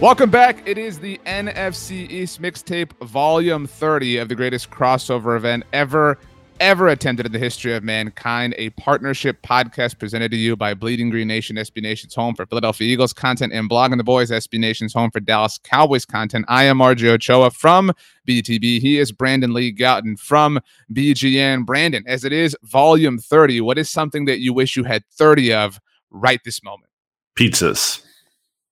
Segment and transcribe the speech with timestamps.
[0.00, 0.62] Welcome back.
[0.68, 6.18] It is the NFC East Mixtape Volume 30 of the greatest crossover event ever,
[6.60, 8.54] ever attempted in the history of mankind.
[8.58, 12.86] A partnership podcast presented to you by Bleeding Green Nation, SB Nation's home for Philadelphia
[12.86, 16.44] Eagles content, and Blogging the Boys, SB Nation's home for Dallas Cowboys content.
[16.46, 17.90] I am RJ Ochoa from
[18.28, 18.80] BTB.
[18.82, 20.60] He is Brandon Lee Gowton from
[20.92, 21.64] BGN.
[21.64, 25.54] Brandon, as it is Volume 30, what is something that you wish you had 30
[25.54, 25.80] of
[26.10, 26.90] right this moment?
[27.34, 28.05] Pizzas.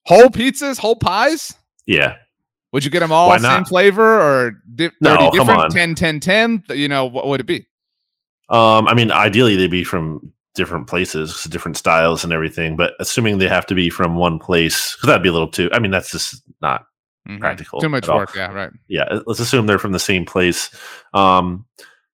[0.06, 1.55] Whole pizzas, whole pies?
[1.86, 2.16] Yeah.
[2.72, 5.61] Would you get them all same flavor or di- 30 No, come different?
[5.61, 5.70] on.
[5.70, 6.64] 10, 10, 10?
[6.70, 7.66] You know, what would it be?
[8.48, 13.38] Um, I mean, ideally they'd be from different places, different styles and everything, but assuming
[13.38, 15.91] they have to be from one place, because that'd be a little too, I mean,
[15.91, 16.84] that's just not
[17.28, 17.41] Mhm.
[17.41, 17.80] practical.
[17.80, 18.18] Too much at all.
[18.18, 18.34] work.
[18.36, 18.70] Yeah, right.
[18.89, 19.20] Yeah.
[19.27, 20.70] Let's assume they're from the same place.
[21.14, 21.64] Um,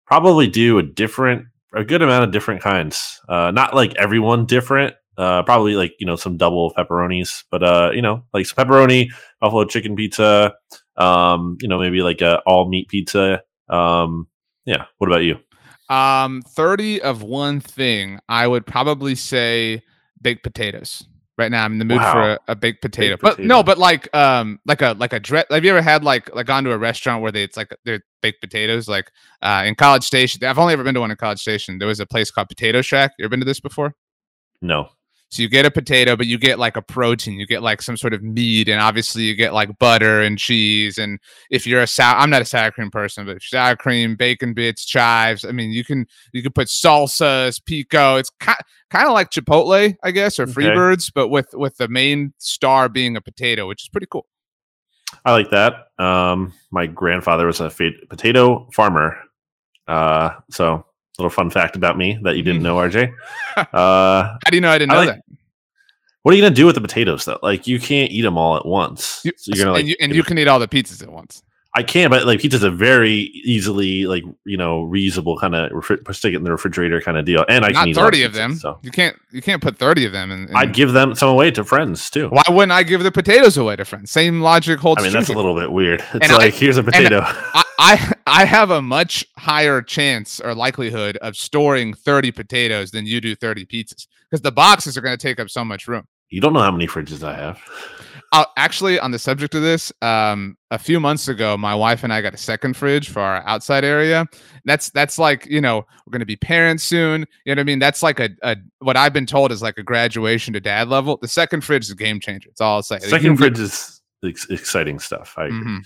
[0.06, 3.20] probably do a different, a good amount of different kinds.
[3.28, 4.94] Uh, not like everyone different.
[5.20, 9.08] Uh, probably like, you know, some double pepperonis, but, uh, you know, like some pepperoni,
[9.38, 10.54] buffalo chicken pizza,
[10.96, 13.42] um, you know, maybe like a all meat pizza.
[13.68, 14.28] Um,
[14.64, 14.86] yeah.
[14.96, 15.38] What about you?
[15.90, 19.82] Um, 30 of one thing, I would probably say
[20.22, 21.06] baked potatoes.
[21.36, 23.16] Right now, I'm in the mood for a, a baked potato.
[23.16, 25.46] Baked but no, but like um like a like a dress.
[25.50, 28.00] Have you ever had like like gone to a restaurant where they it's like they're
[28.22, 28.88] baked potatoes?
[28.88, 29.10] Like
[29.40, 30.44] uh in College Station.
[30.44, 31.78] I've only ever been to one in College Station.
[31.78, 33.12] There was a place called Potato Shack.
[33.18, 33.94] You ever been to this before?
[34.60, 34.90] No.
[35.30, 37.38] So you get a potato, but you get like a protein.
[37.38, 40.98] You get like some sort of meat, and obviously you get like butter and cheese.
[40.98, 41.20] And
[41.50, 44.84] if you're a sour, I'm not a sour cream person, but sour cream, bacon bits,
[44.84, 45.44] chives.
[45.44, 48.16] I mean, you can you can put salsas, pico.
[48.16, 48.52] It's ki-
[48.90, 50.52] kind of like Chipotle, I guess, or Okay.
[50.52, 54.26] Freebirds, but with with the main star being a potato, which is pretty cool.
[55.24, 55.88] I like that.
[55.98, 57.70] Um, my grandfather was a
[58.08, 59.16] potato farmer.
[59.86, 60.84] Uh, so
[61.22, 63.12] little fun fact about me that you didn't know, RJ.
[63.56, 65.22] Uh, How do you know I didn't I know like- that?
[66.22, 67.38] what are you gonna do with the potatoes though?
[67.42, 69.20] Like you can't eat them all at once.
[69.24, 71.10] You, so you're gonna like and you, and you can eat all the pizzas at
[71.10, 71.42] once.
[71.74, 73.12] I can, but like pizza's a very
[73.44, 77.24] easily like you know reusable kind of refri- stick it in the refrigerator kind of
[77.24, 78.54] deal, and I Not can eat thirty of pizzas, them.
[78.56, 80.30] So You can't you can't put thirty of them.
[80.30, 82.28] In, in- I'd give them some away to friends too.
[82.28, 84.10] Why wouldn't I give the potatoes away to friends?
[84.10, 86.00] Same logic holds I mean true that's a little bit weird.
[86.00, 87.20] It's And I- like here's a potato.
[87.24, 93.06] I, I I have a much higher chance or likelihood of storing 30 potatoes than
[93.06, 96.06] you do 30 pizzas because the boxes are going to take up so much room.
[96.28, 97.60] you don't know how many fridges I have.
[98.32, 102.12] Uh, actually, on the subject of this, um, a few months ago, my wife and
[102.12, 104.24] I got a second fridge for our outside area.
[104.64, 107.26] That's that's like you know we're going to be parents soon.
[107.44, 107.80] You know what I mean?
[107.80, 111.16] That's like a, a what I've been told is like a graduation to dad level.
[111.16, 112.50] The second fridge is a game changer.
[112.50, 113.00] It's all I'll say.
[113.00, 115.34] Second fridge is ex- exciting stuff.
[115.36, 115.80] I agree.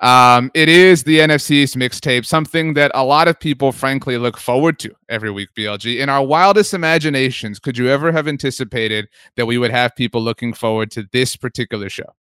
[0.00, 4.78] Um, it is the NFC's mixtape, something that a lot of people, frankly, look forward
[4.80, 5.50] to every week.
[5.56, 5.98] BLG.
[5.98, 10.52] In our wildest imaginations, could you ever have anticipated that we would have people looking
[10.52, 12.14] forward to this particular show?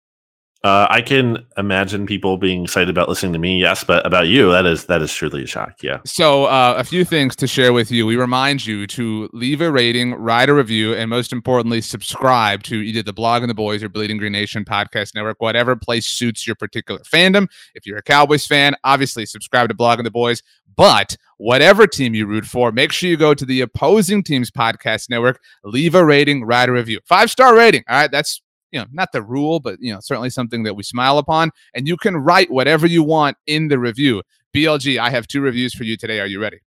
[0.64, 4.52] Uh, I can imagine people being excited about listening to me, yes, but about you,
[4.52, 5.76] that is that is truly a shock.
[5.84, 6.00] Yeah.
[6.06, 8.06] So, uh, a few things to share with you.
[8.06, 12.76] We remind you to leave a rating, write a review, and most importantly, subscribe to
[12.76, 16.56] either the Blogging the Boys or Bleeding Green Nation podcast network, whatever place suits your
[16.56, 17.48] particular fandom.
[17.76, 20.42] If you're a Cowboys fan, obviously subscribe to Blogging the Boys.
[20.76, 25.10] But whatever team you root for, make sure you go to the opposing team's podcast
[25.10, 27.00] network, leave a rating, write a review.
[27.06, 27.84] Five star rating.
[27.90, 28.12] All right.
[28.12, 31.52] That's you know, not the rule, but you know, certainly something that we smile upon.
[31.74, 34.24] And you can write whatever you want in the review.
[34.56, 36.20] BLG, I have two reviews for you today.
[36.20, 36.60] Are you ready?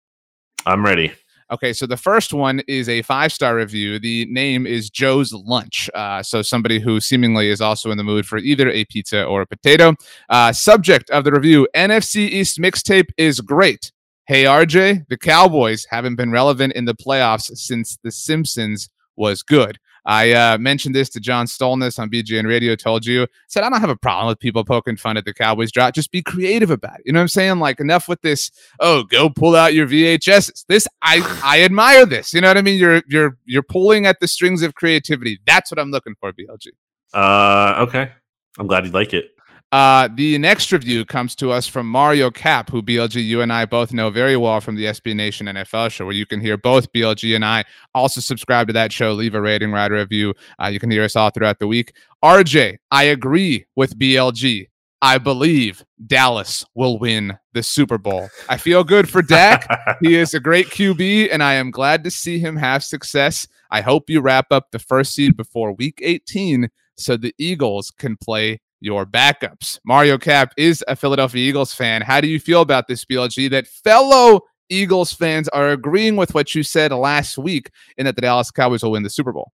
[0.66, 1.12] I'm ready.
[1.52, 3.98] Okay, so the first one is a five star review.
[3.98, 5.90] The name is Joe's Lunch.
[5.94, 9.42] Uh, so somebody who seemingly is also in the mood for either a pizza or
[9.42, 9.96] a potato.
[10.28, 13.90] Uh, subject of the review NFC East mixtape is great.
[14.28, 19.78] Hey, RJ, the Cowboys haven't been relevant in the playoffs since The Simpsons was good.
[20.04, 23.80] I uh, mentioned this to John Stolnis on BGN Radio, told you, said, I don't
[23.80, 25.94] have a problem with people poking fun at the Cowboys drop.
[25.94, 27.02] Just be creative about it.
[27.06, 27.58] You know what I'm saying?
[27.58, 28.50] Like, enough with this,
[28.80, 30.66] oh, go pull out your VHSs.
[30.66, 32.32] This, I, I admire this.
[32.32, 32.78] You know what I mean?
[32.78, 35.40] You're, you're, you're pulling at the strings of creativity.
[35.46, 36.68] That's what I'm looking for, BLG.
[37.12, 38.12] Uh, okay.
[38.58, 39.30] I'm glad you like it.
[39.72, 43.66] Uh, the next review comes to us from Mario Cap, who BLG, you and I
[43.66, 46.92] both know very well from the SB Nation NFL show, where you can hear both
[46.92, 47.64] BLG and I.
[47.94, 50.34] Also, subscribe to that show, leave a rating, write a review.
[50.60, 51.94] Uh, you can hear us all throughout the week.
[52.24, 54.66] RJ, I agree with BLG.
[55.02, 58.28] I believe Dallas will win the Super Bowl.
[58.48, 59.68] I feel good for Dak.
[60.02, 63.46] he is a great QB, and I am glad to see him have success.
[63.70, 68.16] I hope you wrap up the first seed before week 18 so the Eagles can
[68.16, 69.78] play your backups.
[69.84, 72.02] Mario Cap is a Philadelphia Eagles fan.
[72.02, 76.54] How do you feel about this, BLG, that fellow Eagles fans are agreeing with what
[76.54, 79.52] you said last week in that the Dallas Cowboys will win the Super Bowl?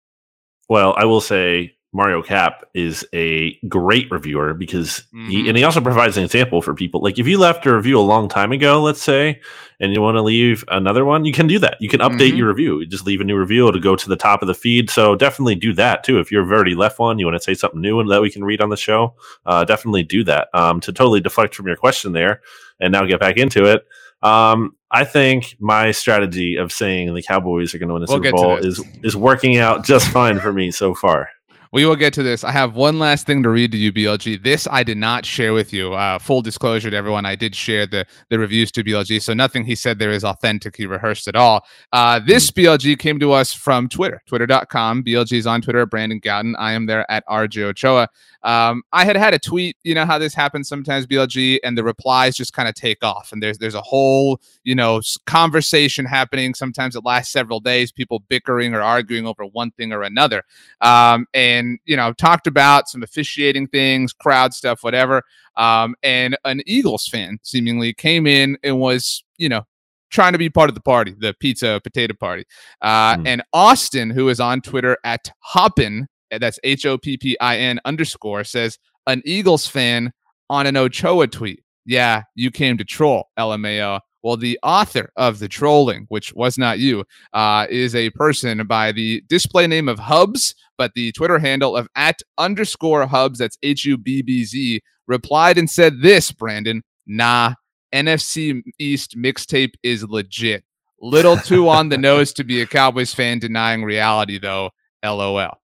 [0.69, 5.31] Well, I will say Mario Cap is a great reviewer because mm-hmm.
[5.31, 7.02] he and he also provides an example for people.
[7.02, 9.40] Like if you left a review a long time ago, let's say,
[9.81, 11.78] and you want to leave another one, you can do that.
[11.81, 12.37] You can update mm-hmm.
[12.37, 12.81] your review.
[12.81, 14.90] You just leave a new review to go to the top of the feed.
[14.90, 16.19] So definitely do that too.
[16.19, 18.44] If you've already left one, you want to say something new and that we can
[18.44, 19.14] read on the show,
[19.46, 20.49] uh, definitely do that.
[20.52, 22.42] Um, to totally deflect from your question there,
[22.78, 23.87] and now get back into it.
[24.22, 28.22] Um, I think my strategy of saying the Cowboys are going to win the we'll
[28.22, 31.31] Super Bowl is is working out just fine for me so far.
[31.76, 32.43] We will get to this.
[32.43, 34.43] I have one last thing to read to you, BLG.
[34.43, 35.93] This I did not share with you.
[35.93, 39.62] Uh, full disclosure to everyone, I did share the the reviews to BLG, so nothing
[39.62, 40.75] he said there is authentic.
[40.75, 41.67] He rehearsed at all.
[41.93, 45.05] Uh, this BLG came to us from Twitter, twitter.com.
[45.05, 46.55] BLG is on Twitter, Brandon Gowton.
[46.58, 48.08] I am there at RJ Ochoa.
[48.43, 51.84] Um, I had had a tweet, you know how this happens sometimes, BLG, and the
[51.84, 56.55] replies just kind of take off, and there's there's a whole you know conversation happening.
[56.55, 60.43] Sometimes it lasts several days, people bickering or arguing over one thing or another,
[60.81, 65.22] um, and you know talked about some officiating things, crowd stuff, whatever.
[65.56, 69.62] Um, and an Eagles fan seemingly came in and was you know
[70.10, 72.44] trying to be part of the party, the pizza potato party.
[72.80, 73.26] Uh, mm.
[73.26, 77.80] And Austin, who is on Twitter at Hoppin, that's H O P P I N
[77.84, 80.12] underscore says an Eagles fan
[80.50, 81.62] on an Ochoa tweet.
[81.84, 84.00] Yeah, you came to troll, LMAO.
[84.26, 88.90] Well, the author of the trolling, which was not you, uh, is a person by
[88.90, 93.84] the display name of Hubs, but the Twitter handle of at underscore Hubs, that's H
[93.84, 97.55] U B B Z, replied and said this, Brandon, nah,
[97.94, 100.64] NFC East mixtape is legit.
[101.00, 104.70] Little too on the nose to be a Cowboys fan denying reality, though.
[105.05, 105.61] LOL.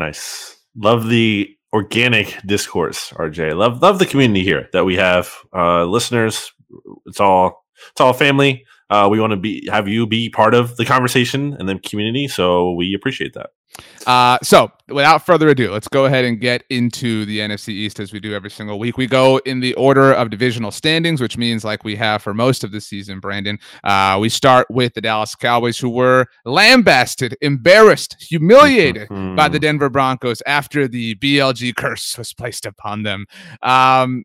[0.00, 0.56] Nice.
[0.74, 3.56] Love the organic discourse, RJ.
[3.56, 5.32] Love love the community here that we have.
[5.54, 6.52] Uh, listeners,
[7.06, 8.64] it's all it's all family.
[8.90, 12.26] Uh, we want to be have you be part of the conversation and the community,
[12.26, 13.50] so we appreciate that.
[14.06, 18.12] Uh, so without further ado, let's go ahead and get into the NFC East as
[18.12, 18.96] we do every single week.
[18.96, 22.64] We go in the order of divisional standings, which means like we have for most
[22.64, 23.58] of the season, Brandon.
[23.84, 29.90] Uh, we start with the Dallas Cowboys, who were lambasted, embarrassed, humiliated by the Denver
[29.90, 33.26] Broncos after the BLG curse was placed upon them.
[33.62, 34.24] Um,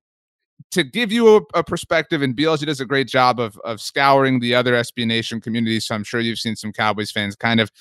[0.71, 4.39] to give you a, a, perspective, and BLG does a great job of of scouring
[4.39, 5.85] the other SB Nation communities.
[5.85, 7.71] So I'm sure you've seen some Cowboys fans kind of,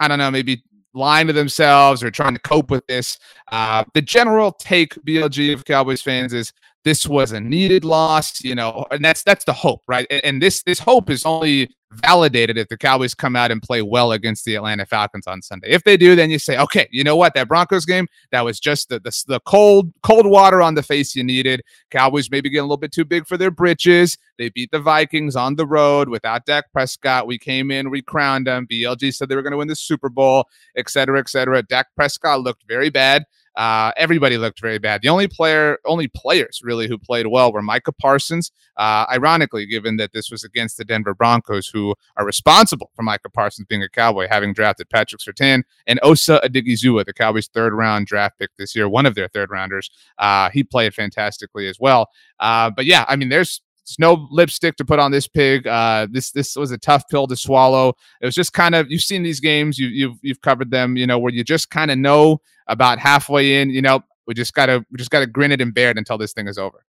[0.00, 0.62] I don't know, maybe
[0.94, 3.18] lying to themselves or trying to cope with this.
[3.52, 6.52] Uh, the general take BLG of Cowboys fans is
[6.84, 10.06] this was a needed loss, you know, and that's that's the hope, right?
[10.10, 13.82] And, and this this hope is only validated if the Cowboys come out and play
[13.82, 15.68] well against the Atlanta Falcons on Sunday.
[15.68, 17.34] If they do, then you say, okay, you know what?
[17.34, 21.16] That Broncos game, that was just the, the, the cold, cold water on the face
[21.16, 21.62] you needed.
[21.90, 24.18] Cowboys maybe getting a little bit too big for their britches.
[24.36, 27.26] They beat the Vikings on the road without Dak Prescott.
[27.26, 28.66] We came in, we crowned them.
[28.70, 31.62] BLG said they were going to win the Super Bowl, et cetera, et cetera.
[31.62, 33.24] Dak Prescott looked very bad.
[33.58, 35.02] Uh, everybody looked very bad.
[35.02, 38.52] The only player, only players really who played well were Micah Parsons.
[38.76, 43.28] Uh, ironically, given that this was against the Denver Broncos, who are responsible for Micah
[43.28, 48.06] Parsons being a Cowboy, having drafted Patrick Surtain and Osa Odighizuwa, the Cowboys' third round
[48.06, 49.90] draft pick this year, one of their third rounders.
[50.18, 52.06] Uh, he played fantastically as well.
[52.38, 55.66] Uh, but yeah, I mean, there's there's no lipstick to put on this pig.
[55.66, 57.94] Uh, this this was a tough pill to swallow.
[58.20, 61.06] It was just kind of you've seen these games, you, you've you've covered them, you
[61.06, 63.70] know, where you just kind of know about halfway in.
[63.70, 66.32] You know, we just gotta we just gotta grin it and bear it until this
[66.32, 66.84] thing is over.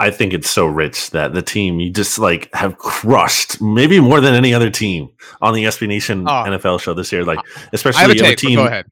[0.00, 4.20] I think it's so rich that the team you just like have crushed maybe more
[4.20, 5.08] than any other team
[5.40, 6.44] on the SB Nation Oh.
[6.46, 7.24] NFL show this year.
[7.24, 7.38] Like,
[7.72, 8.38] especially a you have a take.
[8.38, 8.86] team, Go ahead.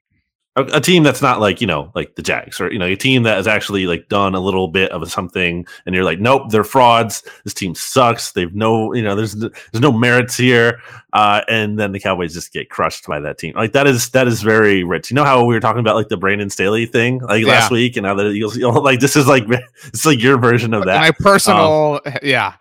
[0.56, 2.96] A, a team that's not like you know like the Jags or you know a
[2.96, 6.50] team that has actually like done a little bit of something, and you're like, nope,
[6.50, 7.22] they're frauds.
[7.44, 8.32] This team sucks.
[8.32, 10.80] They've no you know there's there's no merits here,
[11.12, 13.54] uh, and then the Cowboys just get crushed by that team.
[13.56, 15.10] Like that is that is very rich.
[15.10, 17.96] You know how we were talking about like the Brandon Staley thing like last week,
[17.96, 19.44] and now the Eagles, you know, like this is like
[19.84, 21.00] it's like your version of that.
[21.00, 22.54] My personal, yeah.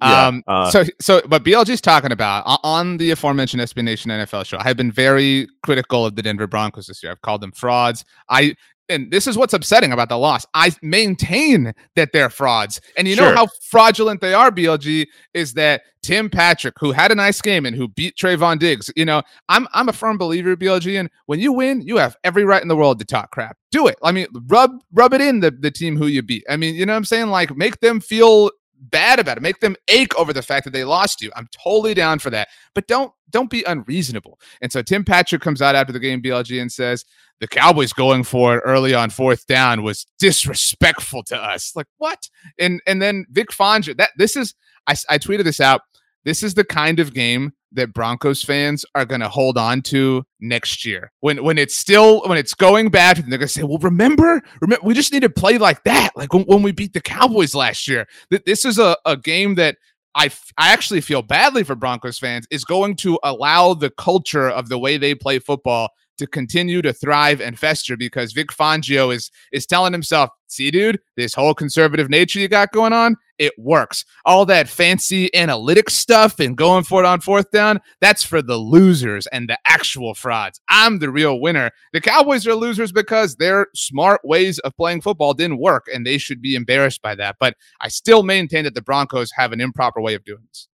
[0.00, 4.46] Yeah, Um, uh, so, so, but BLG's talking about on the aforementioned SB Nation NFL
[4.46, 4.58] show.
[4.60, 7.12] I've been very critical of the Denver Broncos this year.
[7.12, 8.04] I've called them frauds.
[8.28, 8.54] I,
[8.88, 10.46] and this is what's upsetting about the loss.
[10.54, 12.80] I maintain that they're frauds.
[12.96, 17.14] And you know how fraudulent they are, BLG, is that Tim Patrick, who had a
[17.14, 20.98] nice game and who beat Trevon Diggs, you know, I'm I'm a firm believer, BLG,
[20.98, 23.56] and when you win, you have every right in the world to talk crap.
[23.70, 23.96] Do it.
[24.02, 26.44] I mean, rub rub it in the, the team who you beat.
[26.48, 27.28] I mean, you know what I'm saying?
[27.28, 29.42] Like make them feel bad about it.
[29.42, 31.30] Make them ache over the fact that they lost you.
[31.36, 32.48] I'm totally down for that.
[32.74, 34.38] But don't don't be unreasonable.
[34.62, 37.04] And so Tim Patrick comes out after the game, BLG, and says
[37.40, 41.72] the Cowboys going for it early on fourth down was disrespectful to us.
[41.76, 42.28] Like what?
[42.58, 43.96] And and then Vic Fangio.
[43.96, 44.54] That this is
[44.86, 45.82] I tweeted this out.
[46.24, 50.24] This is the kind of game that Broncos fans are going to hold on to
[50.40, 51.12] next year.
[51.20, 54.84] When when it's still when it's going bad, they're going to say, "Well, remember, remember,
[54.86, 57.86] we just need to play like that, like when, when we beat the Cowboys last
[57.88, 59.76] year." Th- This is a, a game that
[60.14, 64.48] I f- I actually feel badly for Broncos fans is going to allow the culture
[64.48, 69.14] of the way they play football to continue to thrive and fester because Vic Fangio
[69.14, 73.52] is is telling himself, "See, dude, this whole conservative nature you got going on, it
[73.58, 74.04] works.
[74.24, 78.56] All that fancy analytics stuff and going for it on fourth down, that's for the
[78.56, 80.60] losers and the actual frauds.
[80.68, 81.70] I'm the real winner.
[81.92, 86.18] The Cowboys are losers because their smart ways of playing football didn't work and they
[86.18, 87.36] should be embarrassed by that.
[87.38, 90.68] But I still maintain that the Broncos have an improper way of doing this.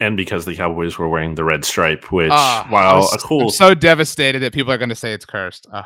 [0.00, 3.18] and because the Cowboys were wearing the red stripe, which ah, I while was- a
[3.18, 5.66] cool I'm so devastated that people are going to say it's cursed.
[5.72, 5.84] Ugh.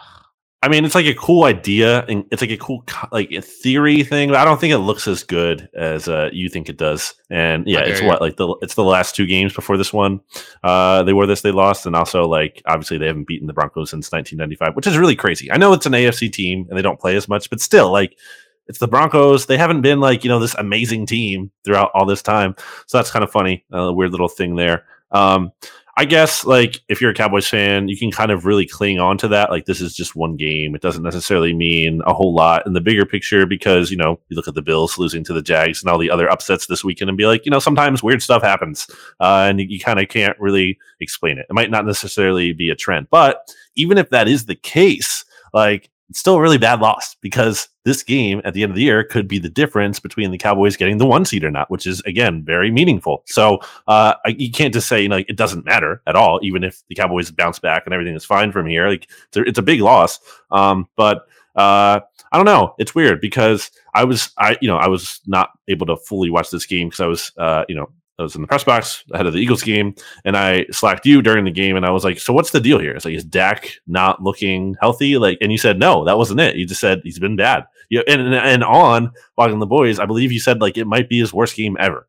[0.61, 4.03] I mean, it's like a cool idea, and it's like a cool like a theory
[4.03, 4.31] thing.
[4.31, 7.15] But I don't think it looks as good as uh, you think it does.
[7.31, 10.21] And yeah, it's what like the it's the last two games before this one.
[10.65, 13.91] Uh, they wore this, they lost, and also like obviously they haven't beaten the Broncos
[13.91, 15.51] since 1995, which is really crazy.
[15.53, 18.19] I know it's an AFC team and they don't play as much, but still, like
[18.67, 19.47] it's the Broncos.
[19.47, 22.57] They haven't been like you know this amazing team throughout all this time.
[22.87, 24.87] So that's kind of funny, a weird little thing there.
[25.13, 25.53] Um,
[25.99, 29.19] I guess like if you're a Cowboys fan, you can kind of really cling on
[29.19, 29.51] to that.
[29.51, 30.77] Like this is just one game.
[30.77, 34.37] It doesn't necessarily mean a whole lot in the bigger picture because, you know, you
[34.37, 37.09] look at the Bills losing to the Jags and all the other upsets this weekend
[37.09, 38.87] and be like, you know, sometimes weird stuff happens.
[39.19, 41.47] Uh, and you, you kind of can't really explain it.
[41.51, 43.09] It might not necessarily be a trend.
[43.11, 47.69] But even if that is the case, like it's still a really bad loss because
[47.85, 50.77] this game at the end of the year could be the difference between the Cowboys
[50.77, 53.23] getting the one seed or not, which is again very meaningful.
[53.27, 56.65] So uh, you can't just say you know like, it doesn't matter at all, even
[56.65, 58.89] if the Cowboys bounce back and everything is fine from here.
[58.89, 62.01] Like it's a, it's a big loss, um, but uh,
[62.31, 62.75] I don't know.
[62.79, 66.51] It's weird because I was I you know I was not able to fully watch
[66.51, 69.27] this game because I was uh, you know I was in the press box ahead
[69.27, 69.95] of the Eagles game,
[70.25, 72.79] and I slacked you during the game, and I was like, "So what's the deal
[72.79, 76.41] here?" It's like, "Is Dak not looking healthy?" Like, and you said, "No, that wasn't
[76.41, 77.65] it." You just said he's been bad.
[77.91, 81.21] Yeah, and, and on walking the boys, I believe you said like it might be
[81.21, 82.07] his worst game ever.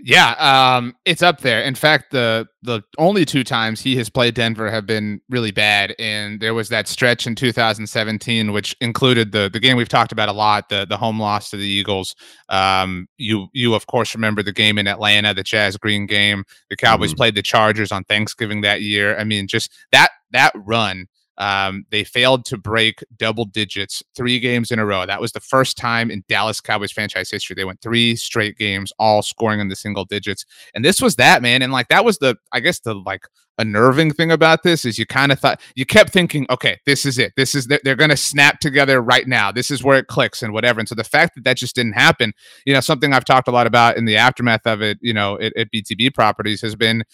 [0.00, 0.30] Yeah,
[0.76, 1.60] um, it's up there.
[1.62, 5.92] In fact, the the only two times he has played Denver have been really bad,
[5.98, 10.28] and there was that stretch in 2017, which included the the game we've talked about
[10.28, 12.14] a lot, the the home loss to the Eagles.
[12.48, 16.44] Um, you you of course remember the game in Atlanta, the Chaz Green game.
[16.70, 17.16] The Cowboys Mhm.
[17.16, 19.18] played the Chargers on Thanksgiving that year.
[19.18, 21.06] I mean, just that that run.
[21.38, 25.06] Um, they failed to break double digits three games in a row.
[25.06, 27.54] That was the first time in Dallas Cowboys franchise history.
[27.54, 30.44] They went three straight games, all scoring in the single digits.
[30.74, 31.62] And this was that, man.
[31.62, 33.22] And like that was the, I guess the like
[33.58, 37.18] unnerving thing about this is you kind of thought you kept thinking, okay, this is
[37.18, 37.32] it.
[37.36, 39.52] This is they're, they're going to snap together right now.
[39.52, 40.80] This is where it clicks and whatever.
[40.80, 42.32] And so the fact that that just didn't happen,
[42.64, 45.38] you know, something I've talked a lot about in the aftermath of it, you know,
[45.40, 47.04] at, at BTB properties has been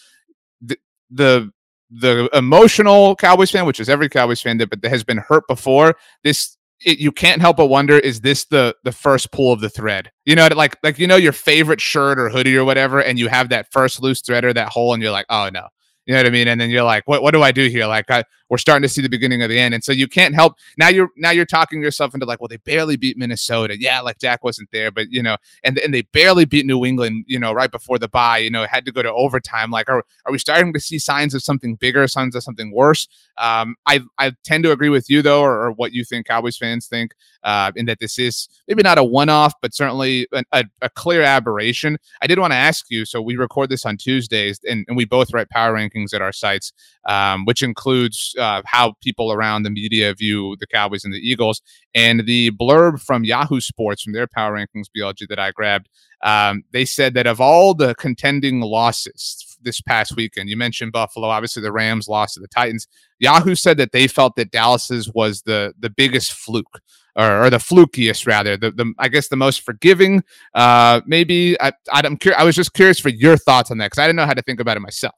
[0.60, 0.76] the,
[1.10, 1.50] the
[1.90, 5.44] the emotional Cowboys fan, which is every Cowboys fan that but that has been hurt
[5.48, 5.96] before.
[6.22, 9.70] This it, you can't help but wonder: is this the the first pull of the
[9.70, 10.10] thread?
[10.24, 13.28] You know, like like you know your favorite shirt or hoodie or whatever, and you
[13.28, 15.68] have that first loose thread or that hole, and you're like, oh no.
[16.06, 16.48] You know what I mean?
[16.48, 17.86] And then you're like, what, what do I do here?
[17.86, 19.74] Like, I, we're starting to see the beginning of the end.
[19.74, 20.86] And so you can't help now.
[20.86, 23.76] You're now you're talking yourself into like, well, they barely beat Minnesota.
[23.76, 27.24] Yeah, like Dak wasn't there, but you know, and and they barely beat New England.
[27.26, 28.38] You know, right before the bye.
[28.38, 29.72] You know, had to go to overtime.
[29.72, 33.08] Like, are are we starting to see signs of something bigger, signs of something worse?
[33.38, 36.56] Um, I I tend to agree with you though, or, or what you think Cowboys
[36.56, 40.64] fans think, uh, in that this is maybe not a one-off, but certainly a, a,
[40.82, 41.98] a clear aberration.
[42.22, 43.04] I did want to ask you.
[43.04, 46.32] So we record this on Tuesdays, and, and we both write power rankings at our
[46.32, 46.72] sites,
[47.08, 51.62] um, which includes uh, how people around the media view the Cowboys and the Eagles.
[51.94, 55.88] And the blurb from Yahoo Sports from their power rankings BLG that I grabbed,
[56.22, 61.28] um, they said that of all the contending losses this past weekend, you mentioned Buffalo,
[61.28, 62.86] obviously the Rams lost to the Titans.
[63.18, 66.80] Yahoo said that they felt that Dallas's was the the biggest fluke.
[67.16, 70.24] Or, or, the flukiest rather the, the i guess the most forgiving
[70.54, 74.00] uh maybe i i'm curious i was just curious for your thoughts on that because
[74.00, 75.14] i didn't know how to think about it myself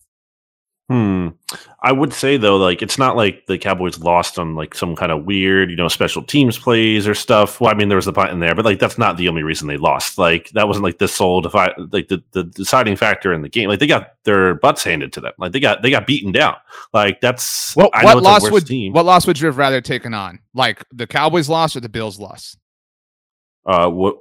[0.89, 1.31] Hmm.
[1.83, 5.11] I would say though, like it's not like the Cowboys lost on like some kind
[5.11, 7.61] of weird, you know, special teams plays or stuff.
[7.61, 9.43] Well, I mean, there was a punt in there, but like that's not the only
[9.43, 10.17] reason they lost.
[10.17, 13.69] Like that wasn't like the sole defi- like the, the deciding factor in the game.
[13.69, 15.33] Like they got their butts handed to them.
[15.39, 16.55] Like they got they got beaten down.
[16.93, 18.93] Like that's what, what loss would team.
[18.93, 20.39] what loss would you have rather taken on?
[20.55, 22.57] Like the Cowboys loss or the Bills loss?
[23.67, 24.17] Uh, what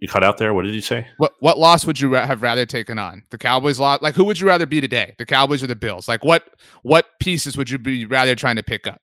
[0.00, 0.52] you cut out there?
[0.52, 1.06] What did you say?
[1.18, 3.22] What what loss would you have rather taken on?
[3.30, 4.02] The Cowboys loss?
[4.02, 5.14] Like who would you rather be today?
[5.18, 6.08] The Cowboys or the Bills?
[6.08, 6.48] Like what
[6.82, 9.00] what pieces would you be rather trying to pick up?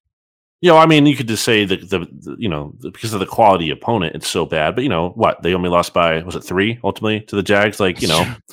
[0.59, 3.13] You know, I mean, you could just say that the, the you know the, because
[3.13, 4.75] of the quality opponent, it's so bad.
[4.75, 5.41] But you know what?
[5.43, 7.79] They only lost by was it three ultimately to the Jags?
[7.79, 8.35] Like you know.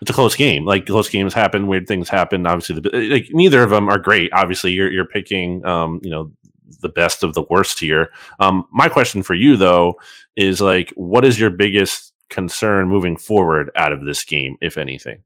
[0.00, 0.64] it's a close game.
[0.64, 2.46] Like close games happen, weird things happen.
[2.46, 4.32] Obviously, the, like neither of them are great.
[4.32, 6.30] Obviously, you're you're picking, um, you know,
[6.80, 8.10] the best of the worst here.
[8.40, 9.98] Um, my question for you though
[10.36, 15.22] is like, what is your biggest concern moving forward out of this game, if anything?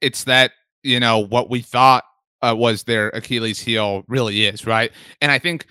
[0.00, 2.04] It's that you know what we thought
[2.42, 5.66] uh, was their Achilles heel really is right, and I think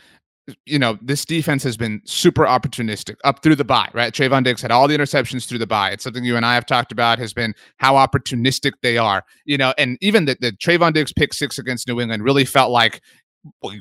[0.66, 4.14] you know, this defense has been super opportunistic up through the bye, right?
[4.14, 5.92] Trevon Diggs had all the interceptions through the bye.
[5.92, 9.58] It's something you and I have talked about has been how opportunistic they are, you
[9.58, 13.02] know, and even the, the Trevon Diggs pick six against New England really felt like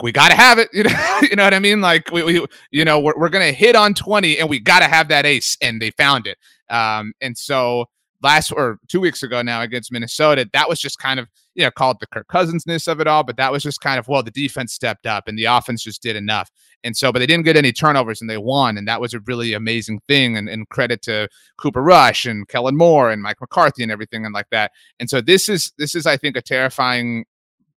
[0.03, 0.69] we, got to have it.
[0.75, 1.81] You know, you know what I mean?
[1.81, 4.81] Like we, we you know, we're, we're going to hit on 20 and we got
[4.81, 6.39] to have that ace and they found it.
[6.71, 7.87] Um, and so
[8.23, 11.71] last or two weeks ago now against Minnesota, that was just kind of, you know,
[11.71, 14.31] called the Kirk Cousinsness of it all, but that was just kind of, well, the
[14.31, 16.51] defense stepped up and the offense just did enough.
[16.85, 18.79] And so, but they didn't get any turnovers and they won.
[18.79, 20.37] And that was a really amazing thing.
[20.37, 24.33] And, and credit to Cooper Rush and Kellen Moore and Mike McCarthy and everything and
[24.33, 24.73] like that.
[24.99, 27.25] And so this is, this is, I think, a terrifying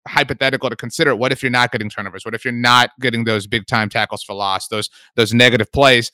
[0.08, 1.16] hypothetical to consider.
[1.16, 2.26] What if you're not getting turnovers?
[2.26, 6.12] What if you're not getting those big time tackles for loss, those those negative plays?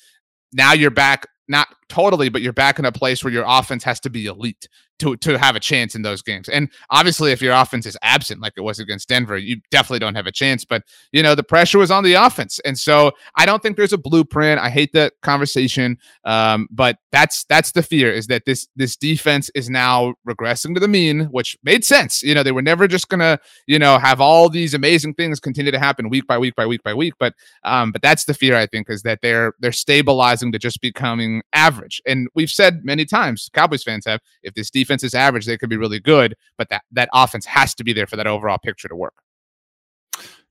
[0.54, 4.00] Now you're back not totally, but you're back in a place where your offense has
[4.02, 4.70] to be elite
[5.00, 6.50] to to have a chance in those games.
[6.50, 10.16] And obviously, if your offense is absent, like it was against Denver, you definitely don't
[10.16, 10.66] have a chance.
[10.66, 13.94] But you know, the pressure was on the offense, and so I don't think there's
[13.94, 14.60] a blueprint.
[14.60, 19.50] I hate that conversation, um, but that's that's the fear is that this this defense
[19.56, 22.22] is now regressing to the mean, which made sense.
[22.22, 25.72] You know, they were never just gonna you know have all these amazing things continue
[25.72, 27.14] to happen week by week by week by week.
[27.20, 27.34] But
[27.64, 31.42] um, but that's the fear I think is that they're they're stabilizing to just becoming
[31.54, 32.02] average.
[32.06, 35.70] And we've said many times, Cowboys fans have, if this defense is average, they could
[35.70, 38.88] be really good, but that that offense has to be there for that overall picture
[38.88, 39.16] to work.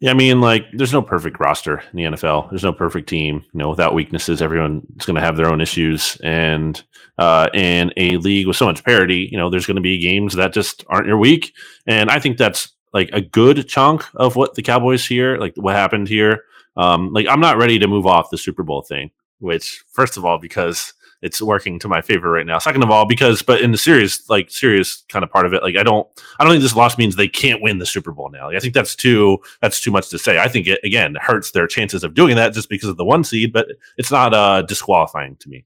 [0.00, 2.50] Yeah, I mean, like, there's no perfect roster in the NFL.
[2.50, 3.44] There's no perfect team.
[3.52, 6.16] You know, without weaknesses, everyone's going to have their own issues.
[6.22, 6.80] And
[7.18, 10.34] uh, in a league with so much parity, you know, there's going to be games
[10.34, 11.52] that just aren't your week.
[11.88, 15.74] And I think that's like a good chunk of what the Cowboys here, like what
[15.74, 16.44] happened here.
[16.76, 20.24] Um, like, I'm not ready to move off the Super Bowl thing which first of
[20.24, 22.58] all because it's working to my favor right now.
[22.58, 25.62] Second of all, because but in the serious like serious kind of part of it,
[25.62, 26.06] like I don't
[26.38, 28.46] I don't think this loss means they can't win the Super Bowl now.
[28.46, 30.38] Like, I think that's too that's too much to say.
[30.38, 33.24] I think it again hurts their chances of doing that just because of the one
[33.24, 35.64] seed, but it's not uh disqualifying to me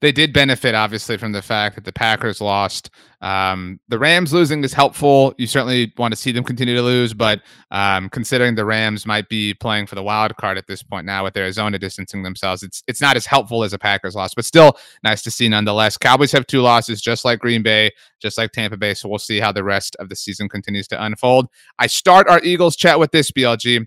[0.00, 2.90] they did benefit obviously from the fact that the Packers lost.
[3.20, 5.34] Um, the Rams losing is helpful.
[5.38, 9.28] You certainly want to see them continue to lose, but um, considering the Rams might
[9.28, 12.82] be playing for the wild card at this point now with Arizona distancing themselves, it's
[12.86, 15.96] it's not as helpful as a Packers loss, but still nice to see nonetheless.
[15.96, 18.94] Cowboys have two losses, just like Green Bay, just like Tampa Bay.
[18.94, 21.48] So we'll see how the rest of the season continues to unfold.
[21.78, 23.86] I start our Eagles chat with this BLG.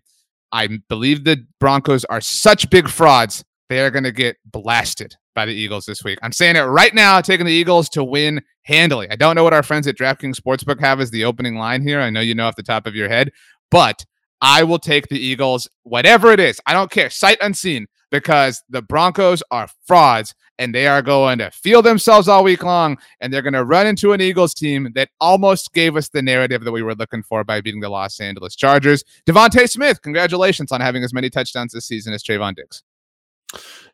[0.52, 3.44] I believe the Broncos are such big frauds.
[3.70, 6.17] They are going to get blasted by the Eagles this week.
[6.23, 9.08] I'm saying it right now, taking the Eagles to win handily.
[9.12, 12.02] I don't know what our friends at DraftKings Sportsbook have as the opening line here.
[12.02, 13.32] I know you know off the top of your head,
[13.69, 14.04] but
[14.41, 16.60] I will take the Eagles, whatever it is.
[16.65, 21.52] I don't care, sight unseen, because the Broncos are frauds and they are going to
[21.52, 25.10] feel themselves all week long, and they're going to run into an Eagles team that
[25.21, 28.56] almost gave us the narrative that we were looking for by beating the Los Angeles
[28.56, 29.04] Chargers.
[29.28, 32.82] DeVonta Smith, congratulations on having as many touchdowns this season as Trevon Diggs.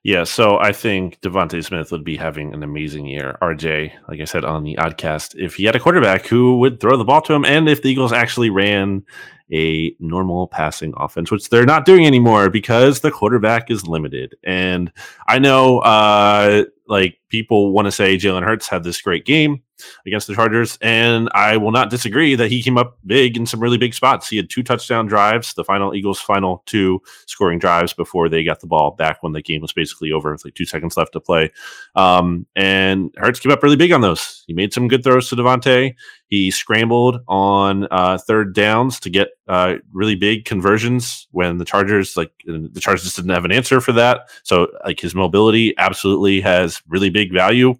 [0.03, 3.37] Yeah, so I think DeVonta Smith would be having an amazing year.
[3.41, 6.97] RJ, like I said on the oddcast, if he had a quarterback who would throw
[6.97, 9.05] the ball to him, and if the Eagles actually ran
[9.53, 14.35] a normal passing offense, which they're not doing anymore because the quarterback is limited.
[14.43, 14.91] And
[15.27, 19.63] I know, uh, like people want to say Jalen Hurts had this great game
[20.05, 23.59] against the Chargers, and I will not disagree that he came up big in some
[23.59, 24.29] really big spots.
[24.29, 28.59] He had two touchdown drives, the final Eagles' final two scoring drives before they got
[28.59, 31.19] the ball back when the game was basically over with like two seconds left to
[31.19, 31.51] play.
[31.95, 34.43] Um, and Hurts came up really big on those.
[34.45, 35.95] He made some good throws to DeVonta.
[36.27, 42.17] He scrambled on uh, third downs to get uh, really big conversions when the Chargers
[42.17, 44.29] like the Chargers didn't have an answer for that.
[44.43, 47.75] So like his mobility absolutely has really big value,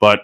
[0.00, 0.22] but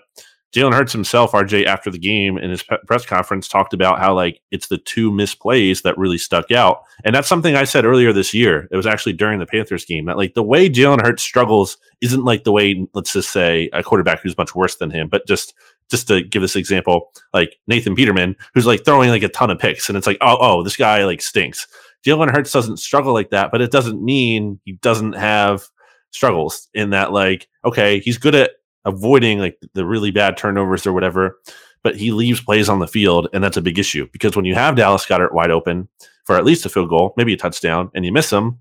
[0.54, 4.14] Jalen Hurts himself, RJ, after the game in his pe- press conference, talked about how
[4.14, 8.12] like it's the two misplays that really stuck out, and that's something I said earlier
[8.12, 8.68] this year.
[8.70, 12.24] It was actually during the Panthers game that like the way Jalen Hurts struggles isn't
[12.24, 15.54] like the way let's just say a quarterback who's much worse than him, but just
[15.90, 19.58] just to give this example, like Nathan Peterman, who's like throwing like a ton of
[19.58, 21.66] picks, and it's like oh oh this guy like stinks.
[22.06, 25.64] Jalen Hurts doesn't struggle like that, but it doesn't mean he doesn't have
[26.12, 28.52] struggles in that like okay he's good at
[28.84, 31.38] avoiding like the really bad turnovers or whatever,
[31.82, 34.54] but he leaves plays on the field, and that's a big issue because when you
[34.54, 35.88] have Dallas Goedert wide open
[36.24, 38.58] for at least a field goal, maybe a touchdown, and you miss him,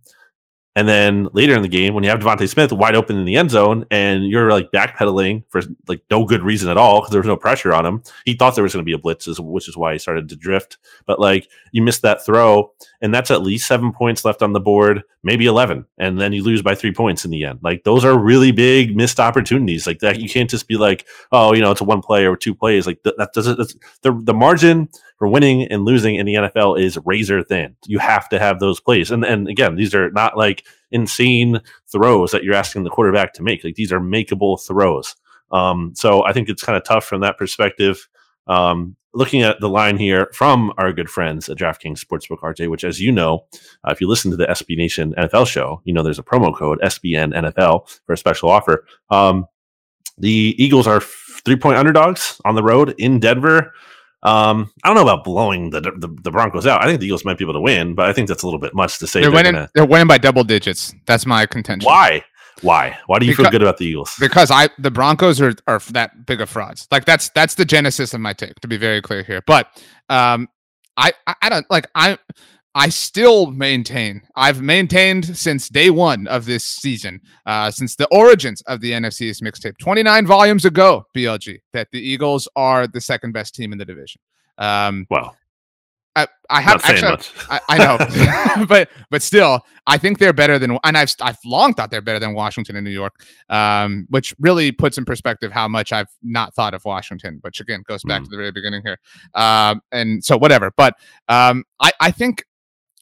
[0.76, 3.36] and then later in the game, when you have DeVonta Smith wide open in the
[3.36, 7.22] end zone and you're like backpedaling for like no good reason at all because there
[7.22, 9.70] was no pressure on him, he thought there was going to be a blitz, which
[9.70, 10.78] is why he started to drift.
[11.06, 14.60] But like you missed that throw, and that's at least seven points left on the
[14.60, 15.86] board, maybe 11.
[16.00, 17.60] And then you lose by three points in the end.
[17.62, 19.86] Like those are really big missed opportunities.
[19.86, 22.36] Like that, you can't just be like, oh, you know, it's a one play or
[22.36, 22.88] two plays.
[22.88, 23.58] Like that, that doesn't,
[24.02, 24.90] the, the margin
[25.24, 27.78] for winning and losing in the NFL is razor thin.
[27.88, 29.10] You have to have those plays.
[29.10, 33.42] And and again, these are not like insane throws that you're asking the quarterback to
[33.42, 33.64] make.
[33.64, 35.16] Like these are makeable throws.
[35.50, 38.06] Um, so I think it's kind of tough from that perspective.
[38.48, 42.84] Um, looking at the line here from our good friends at DraftKings Sportsbook RJ, which,
[42.84, 43.46] as you know,
[43.88, 46.54] uh, if you listen to the SB Nation NFL show, you know there's a promo
[46.54, 48.86] code SBN NFL for a special offer.
[49.10, 49.46] Um,
[50.18, 53.72] the Eagles are three point underdogs on the road in Denver.
[54.24, 56.82] Um, I don't know about blowing the, the, the Broncos out.
[56.82, 58.60] I think the Eagles might be able to win, but I think that's a little
[58.60, 59.20] bit much to say.
[59.20, 59.54] They're, they're winning.
[59.54, 59.70] Gonna...
[59.76, 60.96] They're winning by double digits.
[61.06, 61.86] That's my contention.
[61.86, 62.24] Why?
[62.62, 62.98] Why?
[63.08, 64.16] Why do you because, feel good about the Eagles?
[64.20, 66.88] Because I the Broncos are are that big of frauds.
[66.92, 68.60] Like that's that's the genesis of my take.
[68.62, 69.68] To be very clear here, but
[70.10, 70.48] um,
[70.96, 72.18] I I, I don't like I.
[72.76, 78.62] I still maintain, I've maintained since day one of this season, uh, since the origins
[78.64, 83.54] of the NFC's mixtape, 29 volumes ago, BLG, that the Eagles are the second best
[83.54, 84.20] team in the division.
[84.58, 85.36] Um, well,
[86.16, 87.18] I, I have actually,
[87.50, 91.74] I, I, know, but but still, I think they're better than, and I've I've long
[91.74, 95.68] thought they're better than Washington and New York, um, which really puts in perspective how
[95.68, 98.26] much I've not thought of Washington, which again goes back mm.
[98.26, 99.00] to the very beginning here,
[99.34, 100.72] um, and so whatever.
[100.78, 100.96] But
[101.30, 102.44] um, I I think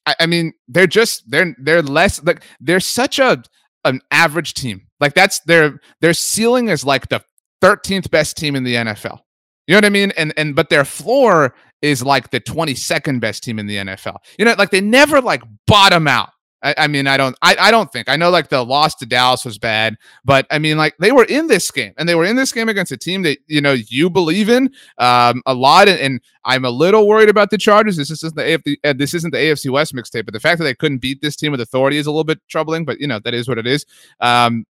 [0.06, 3.44] I, I mean, they're just they're they're less like they're such a
[3.86, 4.88] an average team.
[5.00, 7.22] Like that's their their ceiling is like the
[7.62, 9.20] 13th best team in the NFL.
[9.68, 10.12] You know what I mean?
[10.18, 14.18] And and but their floor is like the 22nd best team in the NFL.
[14.38, 16.30] You know, like they never like bottom out.
[16.63, 18.10] I, I, mean, I don't, I, I don't think.
[18.10, 21.26] I know like the loss to Dallas was bad, but I mean, like they were
[21.26, 23.74] in this game, and they were in this game against a team that you know
[23.74, 25.88] you believe in um, a lot.
[25.88, 27.97] And, and, I'm a little worried about the Chargers.
[27.97, 30.63] This isn't the AFC, uh, this isn't the AFC West mixtape, but the fact that
[30.63, 32.84] they couldn't beat this team with authority is a little bit troubling.
[32.84, 33.86] But you know that is what it is.
[34.19, 34.65] Um,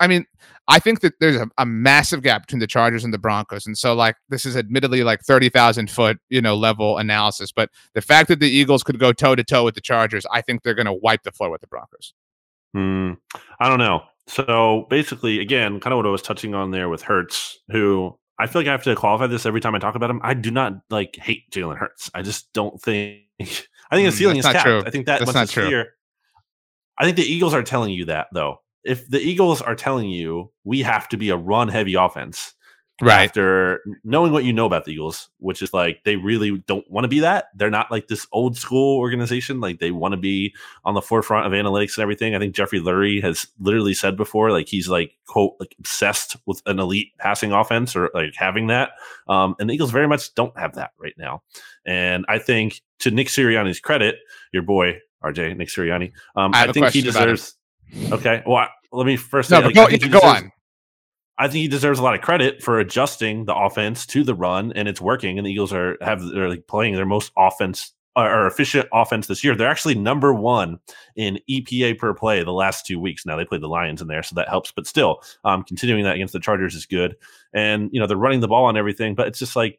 [0.00, 0.26] I mean,
[0.68, 3.66] I think that there's a, a, massive gap between the Chargers and the Broncos.
[3.66, 7.50] And so, like, this is admittedly like 30,000 foot, you know, level analysis.
[7.50, 10.42] But the fact that the Eagles could go toe to toe with the Chargers, I
[10.42, 12.12] think they're going to wipe the floor with the Broncos.
[12.74, 13.12] Hmm.
[13.60, 14.02] I don't know.
[14.26, 18.46] So basically, again, kind of what I was touching on there with Hurts, who I
[18.46, 20.20] feel like I have to qualify this every time I talk about him.
[20.22, 22.10] I do not like hate Jalen Hurts.
[22.14, 23.22] I just don't think.
[23.40, 24.66] I think the hmm, ceiling is capped.
[24.66, 24.82] True.
[24.84, 25.64] I think that that's not true.
[25.64, 25.94] Clear.
[26.98, 30.50] I think the Eagles are telling you that though if the Eagles are telling you
[30.64, 32.54] we have to be a run heavy offense,
[33.02, 33.24] right?
[33.24, 37.04] After knowing what you know about the Eagles, which is like they really don't want
[37.04, 37.48] to be that.
[37.54, 39.60] They're not like this old school organization.
[39.60, 42.34] Like they want to be on the forefront of analytics and everything.
[42.34, 46.62] I think Jeffrey Lurie has literally said before, like he's like quote like obsessed with
[46.64, 48.92] an elite passing offense or like having that.
[49.28, 51.42] Um, and the Eagles very much don't have that right now.
[51.84, 54.16] And I think to Nick Sirianni's credit,
[54.52, 57.58] your boy RJ Nick Sirianni, um, I, I think he deserves
[58.12, 58.42] Okay.
[58.46, 59.50] Well, let me first.
[59.50, 60.52] No, like, go, go on.
[61.38, 64.72] I think he deserves a lot of credit for adjusting the offense to the run,
[64.72, 65.38] and it's working.
[65.38, 69.44] And the Eagles are have they're like playing their most offense or efficient offense this
[69.44, 69.54] year.
[69.54, 70.80] They're actually number one
[71.14, 73.24] in EPA per play the last two weeks.
[73.24, 74.72] Now they played the Lions in there, so that helps.
[74.72, 77.16] But still, um, continuing that against the Chargers is good.
[77.52, 79.78] And you know they're running the ball on everything, but it's just like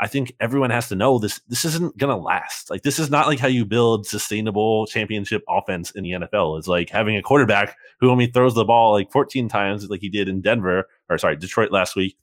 [0.00, 1.40] I think everyone has to know this.
[1.48, 2.68] This isn't gonna last.
[2.70, 6.58] Like this is not like how you build sustainable championship offense in the NFL.
[6.58, 10.08] It's like having a quarterback who only throws the ball like 14 times, like he
[10.08, 12.16] did in Denver or sorry Detroit last week,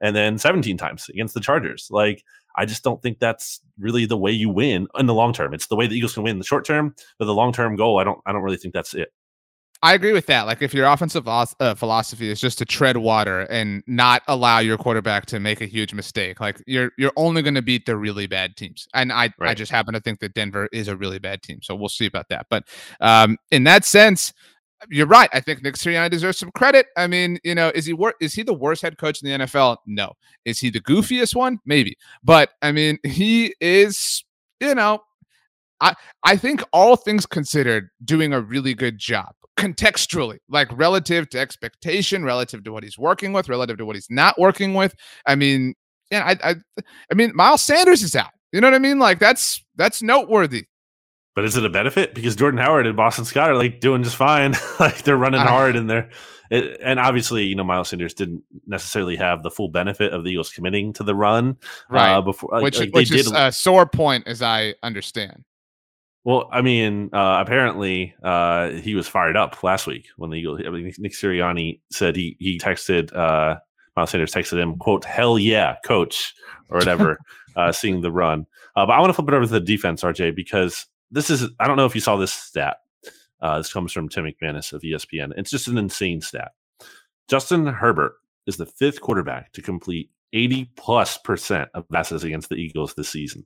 [0.00, 1.88] and then 17 times against the Chargers.
[1.90, 2.24] Like
[2.56, 5.54] I just don't think that's really the way you win in the long term.
[5.54, 7.76] It's the way the Eagles can win in the short term, but the long term
[7.76, 9.12] goal, I don't, I don't really think that's it.
[9.82, 10.46] I agree with that.
[10.46, 14.78] Like if your offensive uh, philosophy is just to tread water and not allow your
[14.78, 18.26] quarterback to make a huge mistake, like you're you're only going to beat the really
[18.26, 18.88] bad teams.
[18.94, 19.50] And I right.
[19.50, 22.06] I just happen to think that Denver is a really bad team, so we'll see
[22.06, 22.46] about that.
[22.48, 22.64] But
[23.00, 24.32] um, in that sense,
[24.88, 25.28] you're right.
[25.32, 26.86] I think Nick Sirianni deserves some credit.
[26.96, 29.44] I mean, you know, is he wor- is he the worst head coach in the
[29.44, 29.78] NFL?
[29.86, 30.12] No.
[30.44, 31.58] Is he the goofiest one?
[31.66, 31.96] Maybe.
[32.22, 34.24] But I mean, he is,
[34.60, 35.00] you know,
[35.80, 41.38] I I think all things considered, doing a really good job contextually, like relative to
[41.38, 44.94] expectation, relative to what he's working with, relative to what he's not working with.
[45.26, 45.74] I mean,
[46.10, 46.54] yeah, I I,
[47.10, 48.30] I mean, Miles Sanders is out.
[48.52, 48.98] You know what I mean?
[48.98, 50.66] Like that's that's noteworthy.
[51.34, 52.14] But is it a benefit?
[52.14, 54.54] Because Jordan Howard and Boston Scott are like doing just fine.
[54.80, 56.10] like they're running uh, hard and they're
[56.50, 60.30] it, and obviously, you know, Miles Sanders didn't necessarily have the full benefit of the
[60.30, 61.56] Eagles committing to the run,
[61.88, 62.12] right?
[62.12, 65.44] Uh, before, which, like, which is did, a sore point, as I understand.
[66.24, 70.62] Well, I mean, uh, apparently uh, he was fired up last week when the Eagles.
[70.66, 73.58] I mean, Nick Sirianni said he he texted uh,
[73.94, 76.34] Miles Sanders texted him quote Hell yeah, coach
[76.70, 77.18] or whatever,
[77.56, 78.46] uh, seeing the run.
[78.74, 81.50] Uh, but I want to flip it over to the defense, RJ, because this is
[81.60, 82.78] I don't know if you saw this stat.
[83.40, 85.32] Uh, this comes from Tim McManus of ESPN.
[85.36, 86.52] It's just an insane stat.
[87.28, 88.14] Justin Herbert
[88.46, 93.10] is the fifth quarterback to complete 80 plus percent of passes against the Eagles this
[93.10, 93.44] season.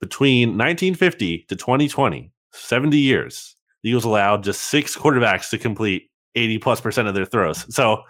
[0.00, 6.58] Between 1950 to 2020, 70 years, the Eagles allowed just six quarterbacks to complete 80
[6.58, 7.72] plus percent of their throws.
[7.74, 8.02] So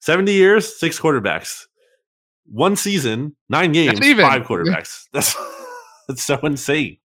[0.00, 1.66] 70 years, six quarterbacks.
[2.46, 5.06] One season, nine games, five quarterbacks.
[5.12, 5.36] That's
[6.08, 6.98] that's so insane.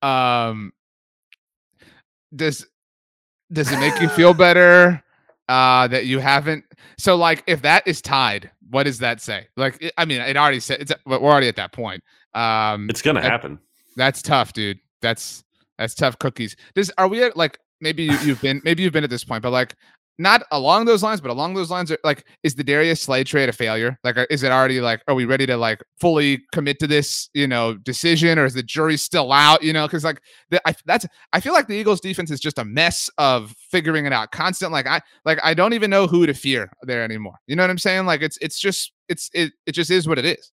[0.00, 0.72] Um,
[2.34, 2.66] does
[3.52, 5.04] does it make you feel better
[5.48, 6.64] uh, that you haven't?
[6.98, 9.48] So, like, if that is tied, what does that say?
[9.56, 10.92] Like, I mean, it already said it's.
[11.04, 12.02] We're already at that point.
[12.34, 13.58] Um, it's gonna that, happen.
[13.96, 14.78] That's tough, dude.
[15.00, 15.44] That's
[15.78, 16.56] that's tough cookies.
[16.74, 19.42] Does are we at like maybe you, you've been maybe you've been at this point,
[19.42, 19.74] but like
[20.18, 23.52] not along those lines, but along those lines, like, is the Darius Slay trade a
[23.52, 23.98] failure?
[24.04, 27.46] Like, is it already like, are we ready to like fully commit to this, you
[27.46, 29.62] know, decision, or is the jury still out?
[29.62, 32.58] You know, because like, the, I that's I feel like the Eagles' defense is just
[32.58, 34.32] a mess of figuring it out.
[34.32, 37.34] Constant, like I like I don't even know who to fear there anymore.
[37.46, 38.06] You know what I'm saying?
[38.06, 40.52] Like, it's it's just it's it it just is what it is.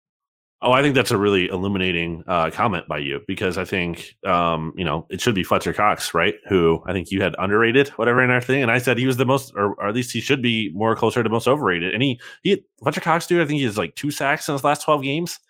[0.64, 4.72] Oh, I think that's a really illuminating uh, comment by you because I think um,
[4.77, 6.37] you know it should be Fletcher Cox, right?
[6.48, 9.16] Who I think you had underrated, whatever in our thing, and I said he was
[9.16, 11.92] the most, or, or at least he should be more closer to most overrated.
[11.92, 14.62] And he, he Fletcher Cox, dude, I think he has like two sacks in his
[14.62, 15.40] last twelve games.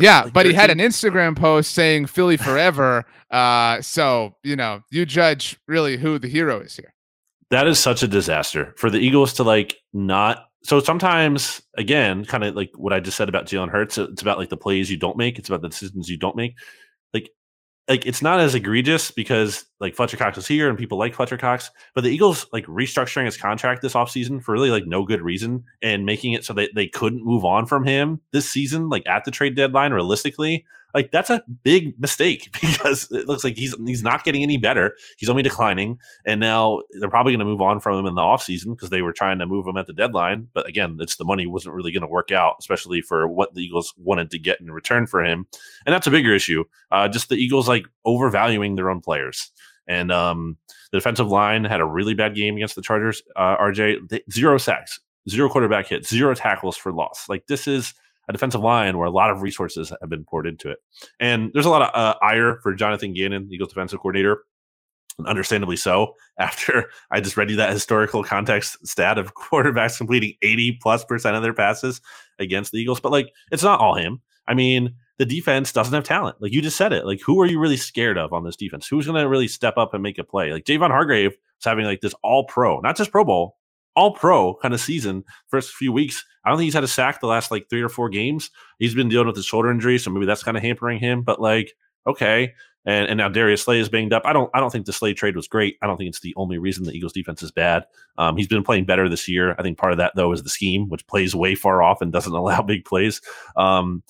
[0.00, 0.50] yeah, like but 13.
[0.50, 3.04] he had an Instagram post saying Philly forever.
[3.30, 6.92] uh, so you know, you judge really who the hero is here.
[7.50, 12.44] That is such a disaster for the Eagles to like not so sometimes again kind
[12.44, 14.96] of like what i just said about jalen hurts it's about like the plays you
[14.96, 16.56] don't make it's about the decisions you don't make.
[17.12, 17.30] Like
[17.88, 21.36] like it's not as egregious because like fletcher cox is here and people like fletcher
[21.36, 25.20] cox but the eagles like restructuring his contract this offseason for really like no good
[25.20, 29.02] reason and making it so that they couldn't move on from him this season like
[29.06, 33.74] at the trade deadline realistically like that's a big mistake because it looks like he's
[33.86, 34.96] he's not getting any better.
[35.18, 38.22] He's only declining, and now they're probably going to move on from him in the
[38.22, 40.48] offseason because they were trying to move him at the deadline.
[40.52, 43.62] But again, it's the money wasn't really going to work out, especially for what the
[43.62, 45.46] Eagles wanted to get in return for him,
[45.86, 46.64] and that's a bigger issue.
[46.90, 49.50] Uh, just the Eagles like overvaluing their own players.
[49.86, 50.56] And um,
[50.92, 53.22] the defensive line had a really bad game against the Chargers.
[53.34, 57.28] Uh, RJ, they, zero sacks, zero quarterback hits, zero tackles for loss.
[57.28, 57.92] Like this is
[58.30, 60.78] a defensive line where a lot of resources have been poured into it.
[61.18, 64.44] And there's a lot of uh, ire for Jonathan Gannon, Eagles defensive coordinator,
[65.18, 66.14] and understandably so.
[66.38, 71.36] After I just read you that historical context stat of quarterbacks completing 80 plus percent
[71.36, 72.00] of their passes
[72.38, 74.22] against the Eagles, but like it's not all him.
[74.48, 76.40] I mean, the defense doesn't have talent.
[76.40, 77.04] Like you just said it.
[77.04, 78.86] Like who are you really scared of on this defense?
[78.86, 80.52] Who's going to really step up and make a play?
[80.52, 83.56] Like Javon Hargrave is having like this all pro, not just Pro Bowl,
[83.96, 86.24] all pro kind of season first few weeks.
[86.44, 88.50] I don't think he's had a sack the last like three or four games.
[88.78, 91.22] He's been dealing with his shoulder injury, so maybe that's kind of hampering him.
[91.22, 91.74] But like,
[92.06, 92.54] okay,
[92.86, 94.22] and, and now Darius Slay is banged up.
[94.24, 95.76] I don't I don't think the Slay trade was great.
[95.82, 97.84] I don't think it's the only reason the Eagles defense is bad.
[98.16, 99.54] Um, he's been playing better this year.
[99.58, 102.12] I think part of that though is the scheme, which plays way far off and
[102.12, 103.20] doesn't allow big plays.
[103.56, 104.02] Um,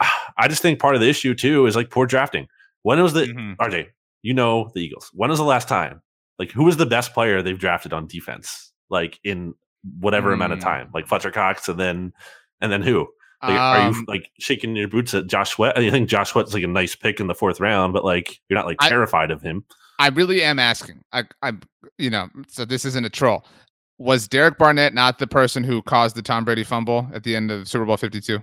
[0.00, 2.48] I just think part of the issue too is like poor drafting.
[2.82, 3.60] When was the mm-hmm.
[3.62, 3.88] RJ?
[4.22, 5.10] You know the Eagles.
[5.12, 6.00] When was the last time?
[6.38, 8.67] Like who was the best player they've drafted on defense?
[8.90, 9.54] Like in
[10.00, 10.34] whatever mm.
[10.34, 10.64] amount of mm.
[10.64, 10.90] time?
[10.92, 12.12] Like Fletcher Cox, and then
[12.60, 13.08] and then who?
[13.42, 15.78] Like, um, are you um, like shaking your boots at Josh Sweat?
[15.78, 18.58] I think Josh Sweat's like a nice pick in the fourth round, but like you're
[18.58, 19.64] not like terrified I, of him.
[20.00, 21.02] I really am asking.
[21.12, 21.52] I, I,
[21.98, 23.44] you know, so this isn't a troll.
[23.98, 27.50] Was Derek Barnett not the person who caused the Tom Brady fumble at the end
[27.50, 28.42] of Super Bowl Fifty Two?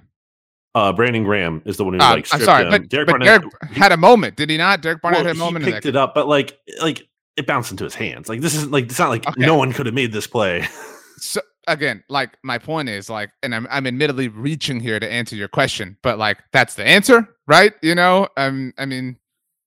[0.76, 2.34] Uh, Brandon Graham is the one who uh, like.
[2.34, 2.72] I'm sorry, him.
[2.72, 4.82] but, Derek, but Barnett, Derek had a moment, did he not?
[4.82, 5.66] Derek Barnett well, had a moment.
[5.66, 8.30] He picked it up, but like, like it bounced into his hands.
[8.30, 9.42] Like this isn't like it's not like okay.
[9.42, 10.68] no one could have made this play.
[11.18, 15.36] so again, like my point is like, and I'm I'm admittedly reaching here to answer
[15.36, 17.74] your question, but like that's the answer, right?
[17.82, 19.18] You know, um, I mean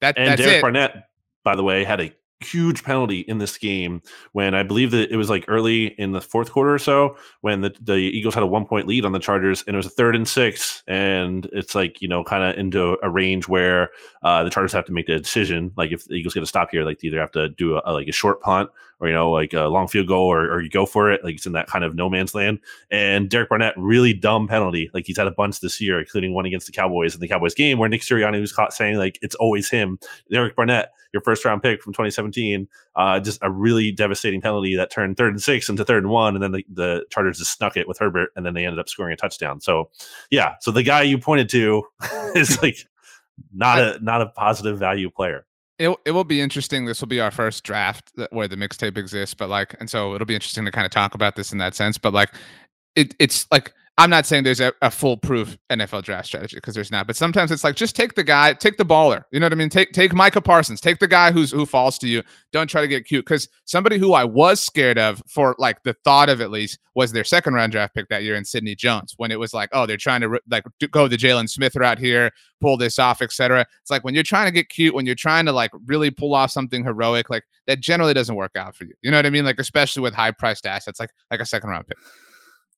[0.01, 0.63] that and that's Derek it.
[0.63, 1.09] Barnett,
[1.45, 4.01] by the way, had a huge penalty in this game
[4.33, 7.63] when I believe that it was like early in the fourth quarter or so when
[7.63, 9.91] the, the Eagles had a one point lead on the Chargers and it was a
[9.91, 10.83] third and six.
[10.87, 13.91] And it's like, you know, kind of into a range where
[14.23, 15.73] uh, the Chargers have to make the decision.
[15.77, 17.83] Like if the Eagles get a stop here, like they either have to do a,
[17.85, 18.71] a, like a short punt
[19.01, 21.25] or, you know, like a long field goal or, or you go for it.
[21.25, 22.61] Like it's in that kind of no man's land.
[22.91, 24.91] And Derek Barnett, really dumb penalty.
[24.95, 27.55] Like he's had a bunch this year, including one against the Cowboys in the Cowboys
[27.55, 29.99] game where Nick Sirianni was caught saying like, it's always him.
[30.31, 32.69] Derek Barnett, your first round pick from 2017.
[32.97, 36.35] Uh, just a really devastating penalty that turned third and six into third and one,
[36.35, 38.89] and then the, the Chargers just snuck it with Herbert, and then they ended up
[38.89, 39.61] scoring a touchdown.
[39.61, 39.91] So,
[40.31, 41.85] yeah, so the guy you pointed to
[42.35, 42.77] is like
[43.53, 45.45] not a not a positive value player.
[45.79, 46.87] It, it will be interesting.
[46.87, 50.27] This will be our first draft where the mixtape exists, but like, and so it'll
[50.27, 51.99] be interesting to kind of talk about this in that sense.
[51.99, 52.31] But like,
[52.97, 56.93] it it's like I'm not saying there's a, a foolproof NFL draft strategy because there's
[56.93, 59.25] not, but sometimes it's like just take the guy, take the baller.
[59.33, 59.71] You know what I mean?
[59.71, 62.23] Take take Micah Parsons, take the guy who's who falls to you.
[62.53, 65.97] Don't try to get cute because somebody who I was scared of for like the
[66.05, 69.15] thought of at least was their second round draft pick that year in Sidney Jones
[69.17, 72.31] when it was like, oh, they're trying to like go the Jaylon Smith route here,
[72.61, 73.67] pull this off, etc.
[73.83, 76.37] It's like when you're trying to get cute, when you're trying to like really pull
[76.37, 78.95] off something heroic, like that generally doesn't work out for you.
[79.03, 79.45] You know what I mean?
[79.45, 81.99] Like especially with high priced assets, like like a second round pick.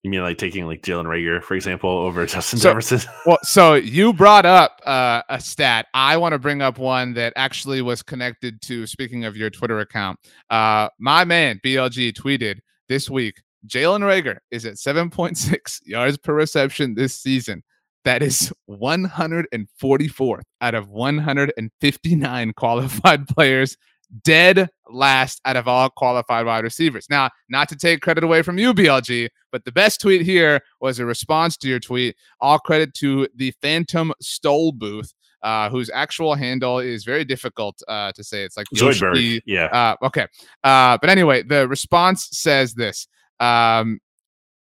[0.03, 3.01] You mean like taking like Jalen Reagor, for example, over Justin so, Jefferson?
[3.27, 5.89] well, so you brought up uh, a stat.
[5.93, 8.87] I want to bring up one that actually was connected to.
[8.87, 14.65] Speaking of your Twitter account, uh, my man BLG tweeted this week: Jalen Reagor is
[14.65, 17.63] at 7.6 yards per reception this season.
[18.05, 23.77] That is 144th out of 159 qualified players
[24.23, 27.07] dead last out of all qualified wide receivers.
[27.09, 30.99] Now, not to take credit away from you, BLG, but the best tweet here was
[30.99, 32.17] a response to your tweet.
[32.41, 35.13] All credit to the Phantom Stole Booth.
[35.43, 38.43] Uh, whose actual handle is very difficult uh, to say.
[38.43, 39.41] It's like Zoidberg.
[39.47, 39.69] Yeah.
[39.73, 40.27] Uh, okay.
[40.63, 43.09] Uh, but anyway, the response says this.
[43.41, 44.01] Um,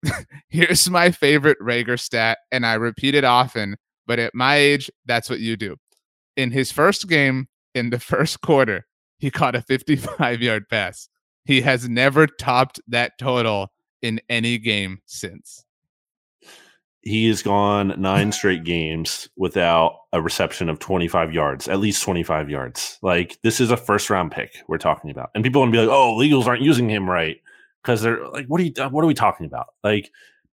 [0.49, 3.77] here's my favorite Reagor stat, and I repeat it often,
[4.07, 5.77] but at my age, that's what you do.
[6.37, 8.87] In his first game, in the first quarter,
[9.19, 11.09] he caught a 55 yard pass.
[11.45, 13.73] He has never topped that total
[14.03, 15.65] in any game since.
[17.03, 22.49] He has gone nine straight games without a reception of 25 yards, at least 25
[22.49, 22.99] yards.
[23.03, 25.31] Like, this is a first round pick we're talking about.
[25.35, 27.41] And people want to be like, oh, Eagles aren't using him right.
[27.83, 29.67] Because they're like, what are you, uh, what are we talking about?
[29.83, 30.11] Like,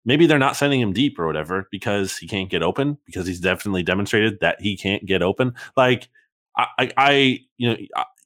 [0.07, 3.41] maybe they're not sending him deep or whatever because he can't get open because he's
[3.41, 5.53] definitely demonstrated that he can't get open.
[5.77, 6.09] Like,
[6.57, 7.77] I, I, I you know,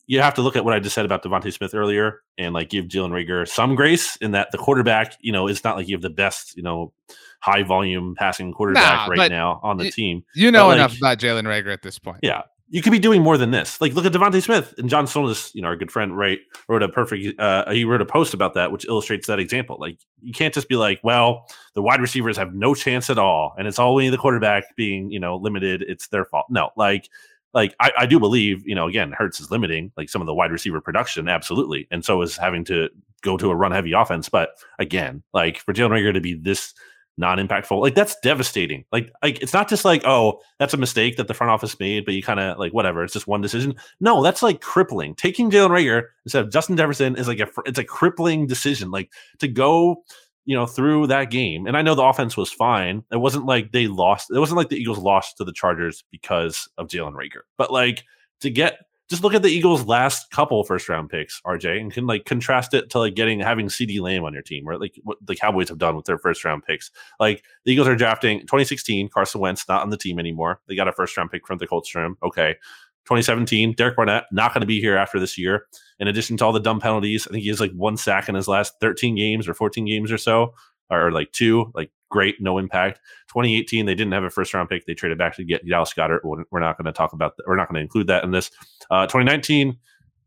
[0.07, 2.69] you have to look at what I just said about DeVonta Smith earlier and like
[2.71, 5.95] give Jalen Reagor some grace in that the quarterback, you know, it's not like you
[5.95, 6.93] have the best, you know,
[7.41, 10.25] high volume passing quarterback nah, right now on the y- team.
[10.35, 12.19] You know but, enough like, about Jalen Reagor at this point.
[12.23, 12.43] Yeah.
[12.69, 13.83] You could be doing more than this.
[13.83, 16.39] Like, look at DeVonta Smith and John Stolnis, you know, our good friend, right?
[16.69, 19.77] Wrote a perfect, uh, he wrote a post about that, which illustrates that example.
[19.79, 23.55] Like, you can't just be like, well, the wide receivers have no chance at all,
[23.59, 25.85] and it's only the quarterback being, you know, limited.
[25.87, 26.47] It's their fault.
[26.49, 27.11] No, like,
[27.55, 30.35] like I, I do believe, you know, again, Hurts is limiting like some of the
[30.35, 32.89] wide receiver production, absolutely, and so is having to
[33.23, 34.29] go to a run heavy offense.
[34.29, 36.75] But again, like for Jalen Reagor to be this
[37.19, 38.85] non-impactful, like that's devastating.
[38.91, 42.05] Like, like it's not just like, oh, that's a mistake that the front office made,
[42.05, 43.05] but you kind of like whatever.
[43.05, 43.75] It's just one decision.
[44.01, 45.15] No, that's like crippling.
[45.15, 48.91] Taking Jalen Reagor instead of Justin Jefferson is like a it's a crippling decision.
[48.91, 50.05] Like to go
[50.45, 51.67] you know, through that game.
[51.67, 53.05] And I know the offense was fine.
[53.13, 54.31] It wasn't like they lost.
[54.31, 57.43] It wasn't like the Eagles lost to the Chargers because of Jalen Reagor.
[57.57, 58.05] But like
[58.41, 58.81] to get
[59.13, 62.73] just look at the Eagles' last couple first round picks, RJ, and can like contrast
[62.73, 65.69] it to like getting having CeeDee Lamb on your team, or like what the Cowboys
[65.69, 66.91] have done with their first round picks.
[67.21, 70.61] Like the Eagles are drafting 2016 Carson Wentz not on the team anymore.
[70.67, 72.57] They got a first round pick from the Colts from okay.
[73.05, 75.67] 2017, Derek Barnett not going to be here after this year.
[75.99, 78.35] In addition to all the dumb penalties, I think he has like one sack in
[78.35, 80.55] his last 13 games or 14 games or so,
[80.91, 81.71] or like two.
[81.75, 83.01] Like great, no impact.
[83.29, 84.87] 2018, they didn't have a first round pick.
[84.87, 86.21] They traded back to get Dallas Goedert.
[86.23, 87.37] We're not going to talk about.
[87.37, 87.45] That.
[87.47, 88.51] We're not going to include that in this.
[88.91, 89.77] Uh, 2019,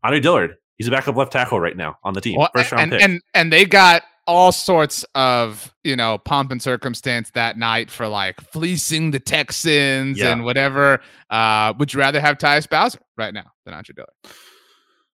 [0.04, 0.56] Andre Dillard.
[0.76, 2.38] He's a backup left tackle right now on the team.
[2.38, 3.02] Well, first round and, pick.
[3.02, 8.08] and and they got all sorts of you know pomp and circumstance that night for
[8.08, 10.32] like fleecing the Texans Yeah.
[10.32, 11.00] and whatever.
[11.30, 14.34] Uh, would you rather have Tyus Bowser right now than Andre Dillard?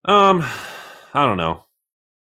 [0.04, 0.42] um,
[1.14, 1.64] I don't know.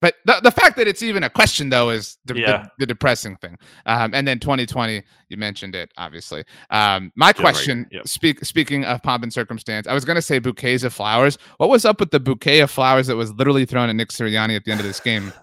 [0.01, 2.62] But the, the fact that it's even a question though is the, Yeah.
[2.64, 3.57] the, the depressing thing.
[3.87, 6.43] Um, and then 2020, you mentioned it obviously.
[6.70, 7.37] Um, my right.
[7.37, 8.09] question, Yep.
[8.09, 11.39] speak speaking of pomp and circumstance, I was going to say bouquets of flowers.
[11.59, 14.57] What was up with the bouquet of flowers that was literally thrown at Nick Sirianni
[14.57, 15.33] at the end of this game?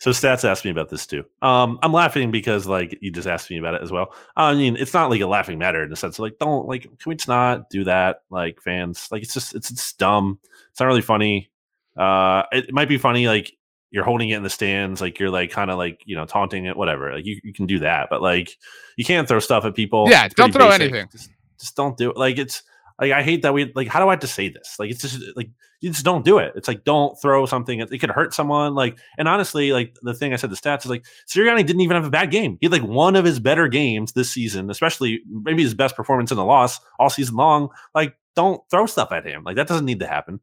[0.00, 1.24] So stats asked me about this too.
[1.42, 4.14] Um, I'm laughing because like you just asked me about it as well.
[4.36, 6.82] I mean, it's not like a laughing matter in the sense of like, don't like,
[6.82, 8.22] can we just not do that?
[8.30, 10.38] Like fans, like it's just it's, it's dumb.
[10.70, 11.50] It's not really funny.
[11.96, 13.52] Uh, it, it might be funny like
[13.90, 16.66] you're holding it in the stands, like you're like kind of like you know taunting
[16.66, 17.12] it, whatever.
[17.14, 18.56] Like you, you can do that, but like
[18.96, 20.06] you can't throw stuff at people.
[20.08, 20.82] Yeah, don't throw basic.
[20.82, 21.08] anything.
[21.10, 22.16] Just, just don't do it.
[22.16, 22.62] Like it's
[23.00, 23.88] like I hate that we like.
[23.88, 24.76] How do I have to say this?
[24.78, 25.48] Like it's just like
[25.80, 26.52] you just don't do it.
[26.56, 27.78] It's like don't throw something.
[27.78, 28.74] It could hurt someone.
[28.74, 31.96] Like and honestly, like the thing I said, the stats is like Sirianni didn't even
[31.96, 32.58] have a bad game.
[32.60, 36.30] He had like one of his better games this season, especially maybe his best performance
[36.30, 37.68] in the loss all season long.
[37.94, 39.44] Like don't throw stuff at him.
[39.44, 40.40] Like that doesn't need to happen.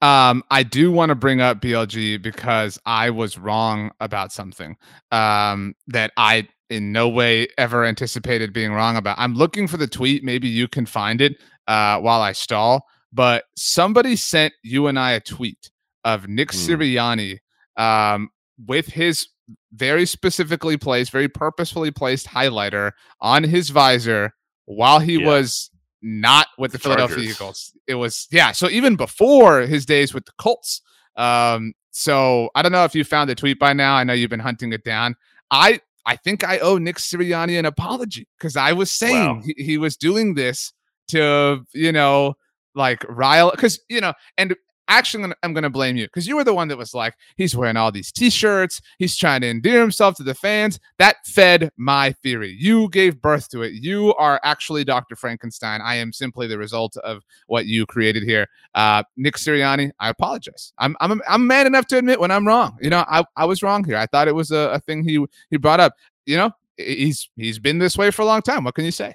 [0.00, 4.76] Um, I do want to bring up BLG because I was wrong about something
[5.10, 9.18] um, that I in no way ever anticipated being wrong about.
[9.18, 10.22] I'm looking for the tweet.
[10.24, 12.84] Maybe you can find it uh, while I stall.
[13.12, 15.70] But somebody sent you and I a tweet
[16.04, 16.58] of Nick Hmm.
[16.58, 17.38] Sirianni
[17.76, 18.28] um,
[18.66, 19.28] with his
[19.72, 24.32] very specifically placed, very purposefully placed highlighter on his visor
[24.66, 25.26] while he Yeah.
[25.26, 25.70] was
[26.02, 27.30] not with the The Philadelphia.
[27.30, 27.72] Eagles.
[27.86, 28.52] It was yeah.
[28.52, 30.82] So even before his days with the Colts.
[31.16, 33.94] Um, so I don't know if you found the tweet by now.
[33.94, 35.16] I know you've been hunting it down.
[35.50, 39.42] I I think I owe Nick Sirianni an apology because I was saying Wow.
[39.44, 40.72] he, he was doing this
[41.08, 42.34] to you know
[42.74, 44.54] like rile because you know and
[44.88, 47.14] actually I'm gonna, I'm gonna blame you because you were the one that was like
[47.36, 50.80] he's wearing all these t-shirts he's trying to endear himself to the fans.
[50.98, 52.56] That fed my theory.
[52.58, 53.72] You gave birth to it.
[53.74, 55.80] You are actually dr frankenstein.
[55.80, 58.48] I am simply the result of what you created here.
[58.74, 60.72] Uh nick sirianni i apologize.
[60.78, 62.76] I'm i'm, I'm man enough to admit when i'm wrong.
[62.80, 63.96] You know i, I was wrong here.
[63.96, 65.94] I thought it was a, a thing he he brought up.
[66.26, 68.64] You know he's he's been this way for a long time.
[68.64, 69.14] What can you say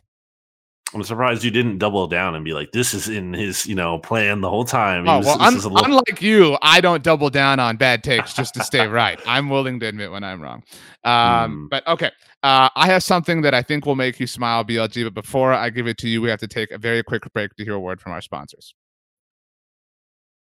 [0.96, 3.98] I'm surprised you didn't double down and be like, "This is in his, you know,
[4.00, 7.04] plan the whole time." Oh was- well, this un- is little- unlike you, I don't
[7.04, 9.20] double down on bad takes just to stay right.
[9.26, 10.64] I'm willing to admit when I'm wrong.
[11.04, 11.68] Um, Hmm.
[11.70, 12.12] But okay,
[12.44, 15.04] uh, I have something that I think will make you smile, BLG.
[15.04, 17.56] But before I give it to you, we have to take a very quick break
[17.56, 18.74] to hear a word from our sponsors.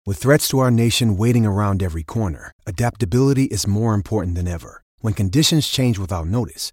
[0.06, 4.82] With threats to our nation waiting around every corner, adaptability is more important than ever.
[5.00, 6.72] When conditions change without notice,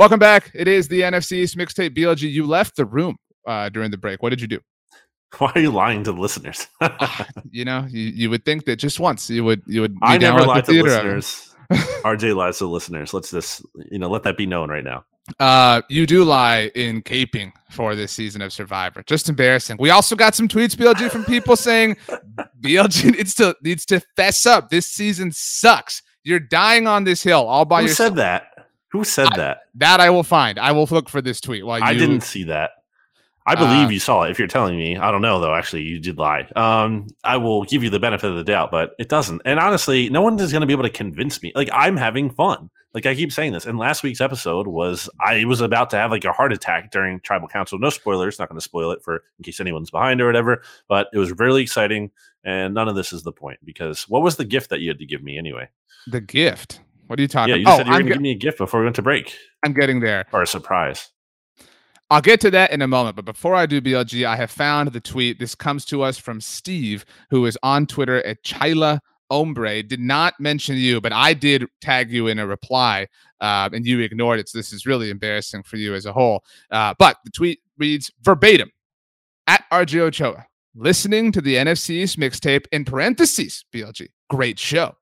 [0.00, 0.50] Welcome back.
[0.54, 1.94] It is the NFC East mixtape.
[1.94, 4.22] BLG, you left the room uh, during the break.
[4.22, 4.58] What did you do?
[5.36, 6.68] Why are you lying to the listeners?
[7.50, 9.98] You know, you, you would think that just once you would you would.
[10.00, 11.14] I never lied the to theater of it.
[11.16, 11.54] listeners.
[12.02, 13.12] RJ lies to listeners.
[13.12, 15.04] Let's just you know let that be known right now.
[15.38, 19.02] Uh, you do lie in caping for this season of Survivor.
[19.06, 19.76] Just embarrassing.
[19.78, 21.98] We also got some tweets, BLG, from people saying
[22.62, 24.70] BLG needs to needs to fess up.
[24.70, 26.00] This season sucks.
[26.22, 28.08] You're dying on this hill all by Who yourself.
[28.10, 28.49] said that?
[28.92, 29.58] Who said I- that?
[29.76, 30.58] That I will find.
[30.58, 31.84] I will look for this tweet while you.
[31.84, 32.70] I didn't see that.
[33.46, 34.30] I believe Uh, you saw it.
[34.30, 35.54] If you're telling me, I don't know though.
[35.54, 36.46] Actually, you did lie.
[36.54, 39.40] Um, I will give you the benefit of the doubt, but it doesn't.
[39.44, 41.50] And honestly, no one is going to be able to convince me.
[41.54, 42.70] Like I'm having fun.
[42.92, 43.66] Like I keep saying this.
[43.66, 47.18] And last week's episode was I was about to have like a heart attack during
[47.20, 47.78] Tribal Council.
[47.78, 48.38] No spoilers.
[48.38, 50.62] Not going to spoil it for in case anyone's behind or whatever.
[50.86, 52.10] But it was really exciting.
[52.44, 54.98] And none of this is the point because what was the gift that you had
[54.98, 55.68] to give me anyway?
[56.06, 56.80] The gift.
[57.10, 57.78] What are you talking Yeah, you about?
[57.78, 59.02] said you oh, were going to ge- give me a gift before we went to
[59.02, 59.34] break
[59.64, 60.26] I'm getting there.
[60.32, 61.08] or a surprise.
[62.08, 63.16] I'll get to that in a moment.
[63.16, 65.40] But before I do BLG, I have found the tweet.
[65.40, 69.82] This comes to us from Steve, who is on Twitter at Chila Ombre.
[69.82, 73.08] Did not mention you, but I did tag you in a reply,
[73.40, 74.48] uh, and you ignored it.
[74.48, 76.44] So this is really embarrassing for you as a whole.
[76.70, 78.70] Uh, but the tweet reads verbatim
[79.48, 80.46] at RJ Ochoa,
[80.76, 84.06] listening to the NFC's mixtape in parentheses, BLG.
[84.28, 84.94] Great show.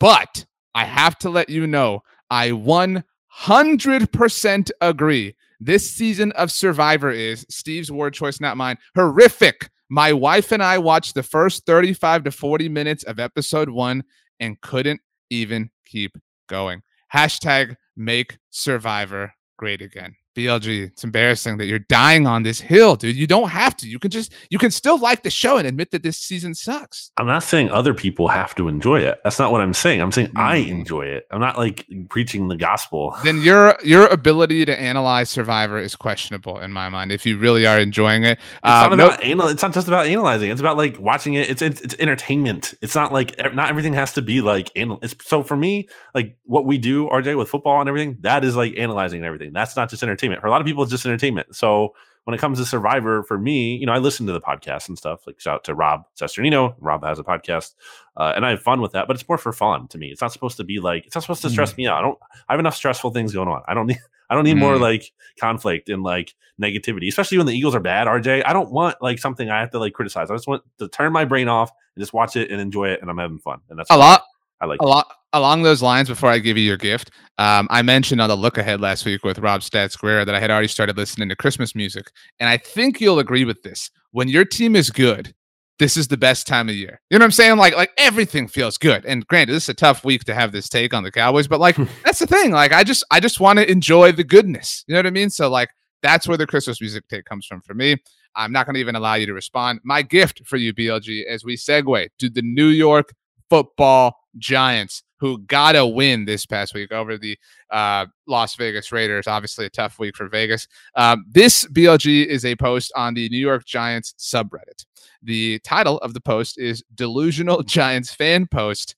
[0.00, 0.44] But
[0.74, 5.36] I have to let you know, I 100% agree.
[5.60, 8.78] This season of Survivor is Steve's word choice, not mine.
[8.94, 9.70] Horrific.
[9.88, 14.04] My wife and I watched the first 35 to 40 minutes of episode one
[14.40, 15.00] and couldn't
[15.30, 16.16] even keep
[16.48, 16.82] going.
[17.12, 20.16] Hashtag make Survivor great again.
[20.34, 23.16] BLG, it's embarrassing that you're dying on this hill, dude.
[23.16, 23.88] You don't have to.
[23.88, 27.10] You can just, you can still like the show and admit that this season sucks.
[27.18, 29.20] I'm not saying other people have to enjoy it.
[29.24, 30.00] That's not what I'm saying.
[30.00, 30.68] I'm saying I Mm.
[30.68, 31.26] enjoy it.
[31.30, 33.14] I'm not like preaching the gospel.
[33.24, 37.12] Then your your ability to analyze Survivor is questionable in my mind.
[37.12, 39.48] If you really are enjoying it, It's Uh, not no- anal.
[39.48, 40.50] It's not just about analyzing.
[40.50, 41.50] It's about like watching it.
[41.50, 42.74] It's it's, it's entertainment.
[42.80, 44.98] It's not like not everything has to be like anal.
[45.02, 48.16] It's so for me, like what we do, RJ, with football and everything.
[48.20, 49.52] That is like analyzing and everything.
[49.52, 50.21] That's not just entertainment.
[50.30, 51.54] For a lot of people, it's just entertainment.
[51.56, 51.94] So
[52.24, 54.96] when it comes to Survivor, for me, you know, I listen to the podcast and
[54.96, 55.26] stuff.
[55.26, 56.74] Like shout out to Rob Cesternino.
[56.78, 57.74] Rob has a podcast,
[58.16, 59.08] uh, and I have fun with that.
[59.08, 60.08] But it's more for fun to me.
[60.08, 61.98] It's not supposed to be like it's not supposed to stress me out.
[61.98, 62.18] I don't.
[62.48, 63.62] I have enough stressful things going on.
[63.66, 63.98] I don't need.
[64.30, 64.80] I don't need more Mm.
[64.80, 68.06] like conflict and like negativity, especially when the Eagles are bad.
[68.06, 70.30] RJ, I don't want like something I have to like criticize.
[70.30, 73.02] I just want to turn my brain off and just watch it and enjoy it,
[73.02, 73.58] and I'm having fun.
[73.68, 74.22] And that's a lot
[74.58, 74.80] I like.
[74.80, 78.28] a lot along those lines before i give you your gift um, i mentioned on
[78.28, 81.28] the look ahead last week with rob stats Guerrero that i had already started listening
[81.28, 82.10] to christmas music.
[82.40, 83.90] And i think you'll agree with this.
[84.10, 85.34] When your team is good
[85.78, 87.00] this is the best time of year.
[87.10, 87.56] You know what i'm saying?
[87.56, 89.04] Like like everything feels good.
[89.04, 91.60] And granted this is a tough week to have this take on the cowboys but
[91.60, 92.52] like that's the thing.
[92.52, 94.84] Like i just i just want to enjoy the goodness.
[94.86, 95.30] You know what i mean?
[95.30, 95.70] So like
[96.02, 97.96] that's where the christmas music take comes from for me.
[98.34, 99.80] I'm not going to even allow you to respond.
[99.84, 103.14] My gift for you blg as we segue to the new york
[103.50, 107.38] football giants who got a win this past week over the
[107.70, 109.28] uh, Las Vegas Raiders.
[109.28, 110.66] Obviously, a tough week for Vegas.
[110.96, 114.84] Um, this BLG is a post on the New York Giants subreddit.
[115.22, 118.96] The title of the post is Delusional Giants Fan Post.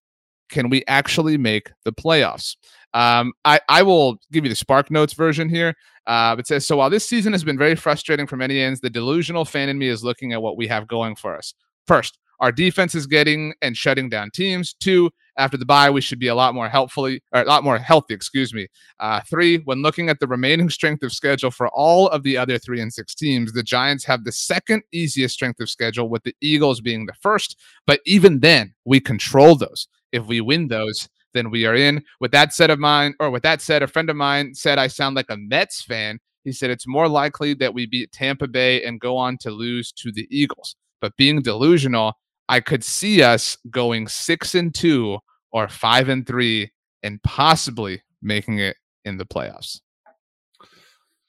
[0.49, 2.57] Can we actually make the playoffs?
[2.95, 5.75] Um, I, I will give you the Spark Notes version here.
[6.07, 8.89] Uh, it says So while this season has been very frustrating from many ends, the
[8.89, 11.53] delusional fan in me is looking at what we have going for us.
[11.87, 14.75] First, our defense is getting and shutting down teams.
[14.75, 17.79] Two, after the bye, we should be a lot more helpfully or a lot more
[17.79, 18.69] healthy, excuse me.
[19.01, 22.59] Uh, three, when looking at the remaining strength of schedule for all of the other
[22.59, 26.37] three and six teams, the Giants have the second easiest strength of schedule, with the
[26.43, 27.59] Eagles being the first.
[27.87, 29.89] But even then, we control those.
[30.13, 32.05] If we win those, then we are in.
[32.21, 34.89] With that said of mine, or with that said, a friend of mine said I
[34.89, 36.19] sound like a Mets fan.
[36.45, 39.93] He said it's more likely that we beat Tampa Bay and go on to lose
[39.93, 40.77] to the Eagles.
[41.01, 42.15] But being delusional,
[42.49, 45.19] I could see us going six and two
[45.53, 46.71] or five and three
[47.03, 49.81] and possibly making it in the playoffs.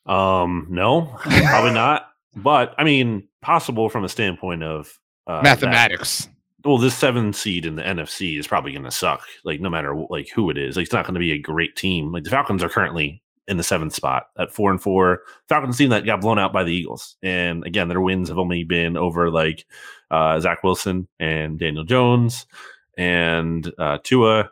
[0.05, 2.07] Um, no, probably not.
[2.35, 4.91] But I mean, possible from a standpoint of
[5.27, 6.29] uh, that- Mathematics.
[6.63, 9.23] well, this seven seed in the NFC is probably going to suck.
[9.43, 11.75] Like no matter like who it is, like, it's not going to be a great
[11.75, 12.11] team.
[12.11, 15.21] Like the Falcons are currently in the seventh spot at four and four.
[15.49, 18.63] Falcons team that got blown out by the Eagles, and again, their wins have only
[18.63, 19.65] been over like
[20.11, 22.45] uh, Zach Wilson and Daniel Jones
[22.97, 24.49] and uh, Tua,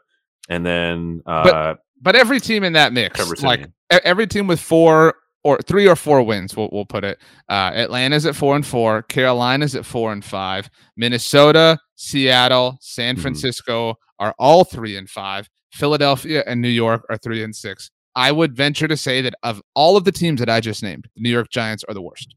[0.50, 5.16] and then uh, But every team in that mix, like every team with four
[5.46, 7.20] or three or four wins, we'll, we'll put it.
[7.50, 9.04] Uh, Atlanta's at four and four.
[9.04, 10.70] Carolina's at four and five.
[10.96, 13.22] Minnesota, Seattle, San Mhm.
[13.22, 15.50] Francisco are all three and five.
[15.74, 17.90] Philadelphia and New York are three and six.
[18.16, 21.08] I would venture to say that of all of the teams that I just named,
[21.16, 22.36] the New York Giants are the worst.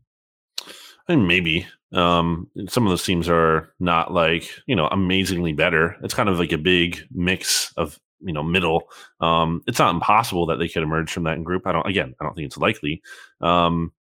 [1.08, 5.96] Mean, maybe um, some of those teams are not like you know amazingly better.
[6.02, 8.88] It's kind of like a big mix of you know middle.
[9.20, 11.66] Um, it's not impossible that they could emerge from that in group.
[11.66, 11.86] I don't.
[11.86, 13.02] Again, I don't think it's likely.
[13.40, 13.92] Um,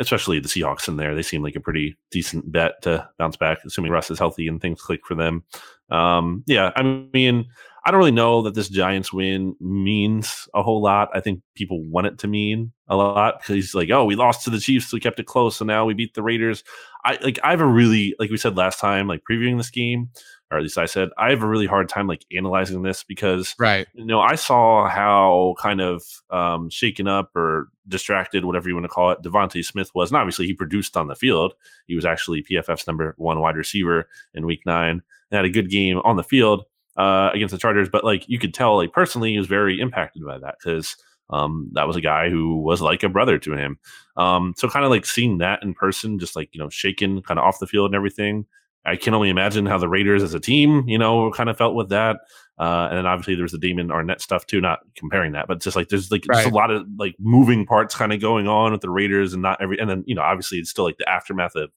[0.00, 3.58] especially the Seahawks in there, they seem like a pretty decent bet to bounce back,
[3.64, 5.44] assuming Russ is healthy and things click for them.
[5.90, 7.46] Um, yeah, I mean,
[7.86, 11.10] I don't really know that this Giants win means a whole lot.
[11.12, 14.44] I think people want it to mean a lot because he's like, oh, we lost
[14.44, 16.64] to the Chiefs, we kept it close, so now we beat the Raiders.
[17.04, 20.08] I like I have a really like we said last time, like previewing this game,
[20.50, 23.54] or at least I said, I have a really hard time like analyzing this because
[23.58, 28.74] right, you know, I saw how kind of um shaken up or distracted, whatever you
[28.74, 30.10] want to call it, DeVonta Smith was.
[30.10, 31.52] And obviously he produced on the field.
[31.86, 35.68] He was actually PFF's number one wide receiver in week nine and had a good
[35.68, 36.64] game on the field
[36.96, 37.88] uh, against the Chargers.
[37.88, 40.96] But like you could tell, like personally, he was very impacted by that because
[41.30, 43.78] um, that was a guy who was like a brother to him.
[44.16, 47.38] Um, so kind of like seeing that in person, just like you know, shaken kind
[47.38, 48.46] of off the field and everything.
[48.86, 51.74] I can only imagine how the Raiders as a team, you know, kind of felt
[51.74, 52.18] with that.
[52.58, 54.60] Uh, and then obviously there's the Damon Arnette stuff too.
[54.60, 56.42] Not comparing that, but just like there's like right.
[56.42, 59.42] just a lot of like moving parts kind of going on with the Raiders, and
[59.42, 59.78] not every.
[59.78, 61.70] And then you know, obviously it's still like the aftermath of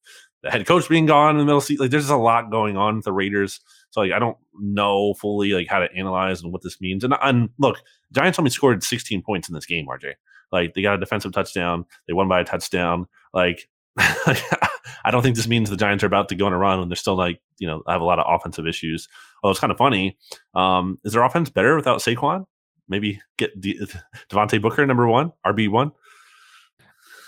[0.44, 1.80] the head coach being gone in the middle seat.
[1.80, 3.60] Like there's just a lot going on with the Raiders.
[3.92, 7.04] So like I don't know fully like how to analyze and what this means.
[7.04, 7.78] And and look,
[8.14, 10.14] Giants only scored 16 points in this game, RJ.
[10.52, 13.08] Like they got a defensive touchdown, they won by a touchdown.
[13.34, 16.80] Like I don't think this means the Giants are about to go on a run
[16.80, 19.08] when they're still like, you know, have a lot of offensive issues.
[19.42, 20.18] Although it's kind of funny.
[20.54, 22.46] Um, is their offense better without Saquon?
[22.88, 23.80] Maybe get De-
[24.30, 25.92] Devontae Booker number one, RB one.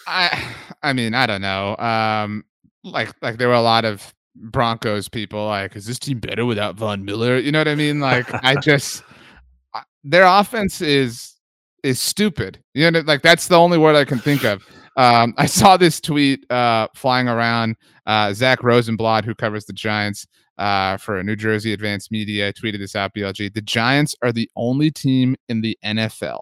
[0.08, 1.76] I I mean, I don't know.
[1.78, 2.44] Um,
[2.84, 6.76] like like there were a lot of Broncos people like, is this team better without
[6.76, 7.38] Von Miller?
[7.38, 8.00] You know what I mean?
[8.00, 9.04] Like, I just
[10.04, 11.36] their offense is
[11.84, 12.62] is stupid.
[12.74, 14.66] You know, like that's the only word I can think of.
[14.98, 17.76] Um, I saw this tweet uh, flying around.
[18.06, 20.26] Uh, Zach Rosenblatt, who covers the Giants
[20.58, 23.14] uh, for New Jersey Advanced Media, tweeted this out.
[23.14, 26.42] BLG: The Giants are the only team in the NFL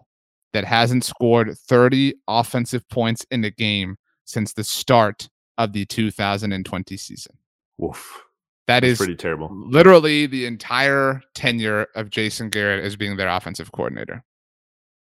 [0.52, 5.28] that hasn't scored 30 offensive points in a game since the start
[5.58, 7.36] of the 2020 season.
[7.78, 8.22] Woof.
[8.66, 9.50] That That's is pretty terrible.
[9.52, 14.22] Literally the entire tenure of Jason Garrett as being their offensive coordinator.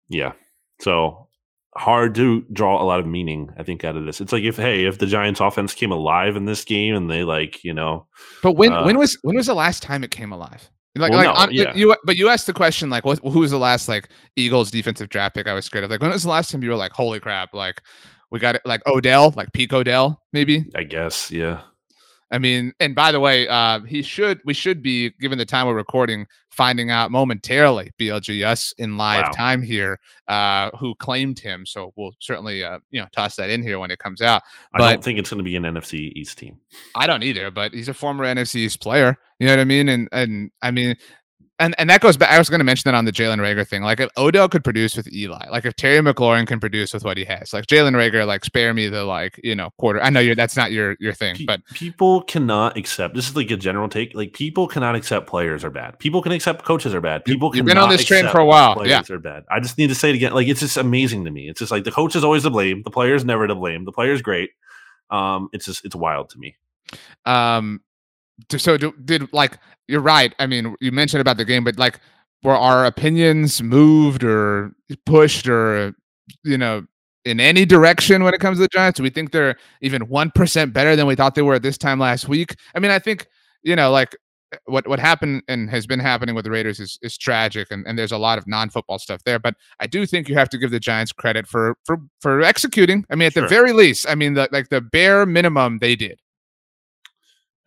[0.08, 0.34] Yeah.
[0.82, 1.30] So
[1.76, 4.22] hard to draw a lot of meaning, I think, out of this.
[4.22, 7.24] It's like if hey, if the Giants offense came alive in this game and they
[7.24, 8.08] like, you know
[8.44, 10.70] But when uh, when was when was the last time it came alive?
[10.98, 11.76] Like, well, like no, yeah.
[11.76, 15.10] you, but you asked the question like, what, who was the last like Eagles defensive
[15.10, 15.90] draft pick I was scared of?
[15.90, 17.82] Like, when was the last time you were like, holy crap, like
[18.32, 20.66] we got it, like Odell, like peak Odell, maybe?
[20.74, 21.64] I guess, yeah.
[22.32, 25.68] I mean, and by the way, uh, he should we should be given the time
[25.68, 29.32] we're recording, finding out momentarily BLGS in live wow.
[29.32, 31.66] time here, uh, who claimed him.
[31.66, 34.42] So we'll certainly uh, you know toss that in here when it comes out.
[34.74, 36.58] But I don't think it's going to be an NFC East team.
[36.96, 39.18] I don't either, but he's a former NFC East player.
[39.40, 39.88] You know what I mean?
[39.90, 40.96] And and I mean,
[41.60, 42.32] and and that goes back.
[42.32, 43.82] I was going to mention that on the Jalen Reagor thing.
[43.82, 47.18] Like if Odell could produce with Eli, like if Terry McLaurin can produce with what
[47.18, 50.02] he has, like Jalen Reagor, like spare me the like you know quarter.
[50.02, 53.16] I know you're that's not your your thing, but people cannot accept.
[53.16, 54.14] This is like a general take.
[54.14, 55.98] Like people cannot accept players are bad.
[56.00, 57.24] People can accept coaches are bad.
[57.24, 58.76] People you've been on this train for a while.
[58.76, 59.44] Players yeah, are bad.
[59.50, 60.34] I just need to say it again.
[60.34, 61.48] Like it's just amazing to me.
[61.48, 62.84] It's just like the coach is always to blame.
[62.84, 63.86] The player's never to blame.
[63.86, 64.52] The player's great.
[65.10, 66.58] Um, it's just it's wild to me.
[67.26, 67.82] Um,
[68.58, 70.34] so do, did like you're right.
[70.40, 72.00] I mean, you mentioned about the game, but like
[72.44, 74.72] were our opinions moved or
[75.06, 75.94] pushed or
[76.44, 76.86] you know
[77.26, 78.98] in any direction when it comes to the Giants?
[78.98, 81.78] Do we think they're even one percent better than we thought they were at this
[81.78, 82.56] time last week?
[82.76, 83.28] I mean, I think
[83.64, 84.16] you know, like
[84.54, 87.86] eh, what what happened and has been happening with the Raiders is is tragic, and,
[87.88, 89.40] and there's a lot of non football stuff there.
[89.40, 93.06] But I do think you have to give the Giants credit for for for executing.
[93.10, 93.44] I mean, at sure.
[93.44, 96.20] the very least, I mean, the, like the bare minimum they did.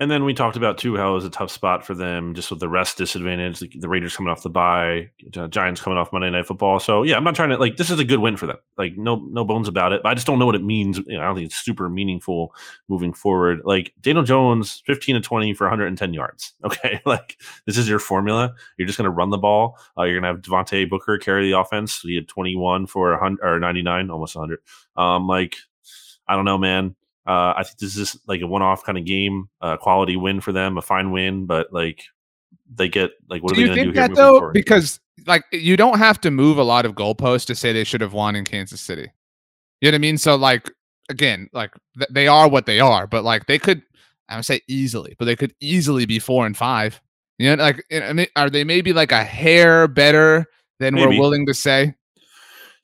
[0.01, 2.51] And then we talked about too how it was a tough spot for them, just
[2.51, 3.59] with the rest disadvantage.
[3.59, 5.11] The, the Raiders coming off the bye,
[5.51, 6.79] Giants coming off Monday Night Football.
[6.79, 8.59] So yeah, I'm not trying to like this is a good win for them.
[8.77, 10.05] Like no no bones about it.
[10.05, 10.99] But I just don't know what it means.
[10.99, 12.55] You know, I don't think it's super meaningful
[12.89, 13.63] moving forward.
[13.65, 16.55] Like Daniel Jones, 15 to 20 for 110 yards.
[16.69, 18.55] Okay, like this is your formula.
[18.77, 19.79] You're just going to run the ball.
[19.97, 22.01] Uh, you're going to have Devontae Booker carry the offense.
[22.01, 24.59] He had 21 for 100 or 99, almost 100.
[24.97, 25.57] Um, like
[26.29, 26.95] I don't know, man.
[27.29, 30.51] Uh, I think this is like a one-off kind of game, uh, quality win for
[30.51, 32.05] them, a fine win, but like
[32.75, 34.09] they get like what do are they going to do here?
[34.09, 34.55] Though, forward?
[34.55, 38.01] because like you don't have to move a lot of goalposts to say they should
[38.01, 39.13] have won in Kansas City.
[39.81, 40.17] You know what I mean?
[40.17, 40.71] So like
[41.11, 43.83] again, like th- they are what they are, but like they could,
[44.29, 47.01] I would say easily, but they could easily be four and five.
[47.39, 50.47] You know, like I mean, are they maybe like a hair better
[50.81, 51.07] than maybe.
[51.07, 51.95] we're willing to say?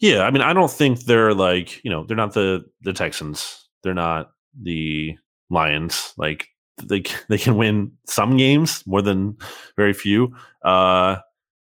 [0.00, 3.68] Yeah, I mean, I don't think they're like you know they're not the the Texans.
[3.82, 4.30] They're not
[4.60, 5.16] the
[5.50, 6.14] Lions.
[6.16, 6.48] Like
[6.82, 9.36] they they can win some games more than
[9.76, 10.34] very few.
[10.64, 11.16] Uh,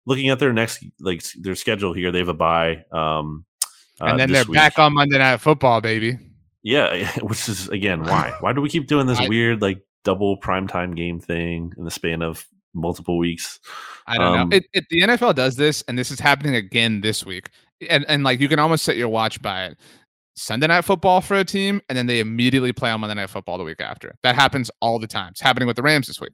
[0.05, 2.85] looking at their next like their schedule here, they have a bye.
[2.91, 3.45] Um,
[3.99, 4.53] uh, and then they're week.
[4.53, 6.17] back on Monday Night Football, baby.
[6.63, 10.37] Yeah, which is again why why do we keep doing this I, weird like double
[10.37, 13.59] primetime game thing in the span of multiple weeks.
[14.05, 14.55] I don't Um, know.
[14.57, 17.51] It, it, the NFL does this, and this is happening again this week.
[17.89, 19.77] And and like you can almost set your watch by it.
[20.37, 23.57] Sunday night football for a team, and then they immediately play on Monday night football
[23.57, 24.15] the week after.
[24.21, 25.31] That happens all the time.
[25.31, 26.33] It's happening with the Rams this week.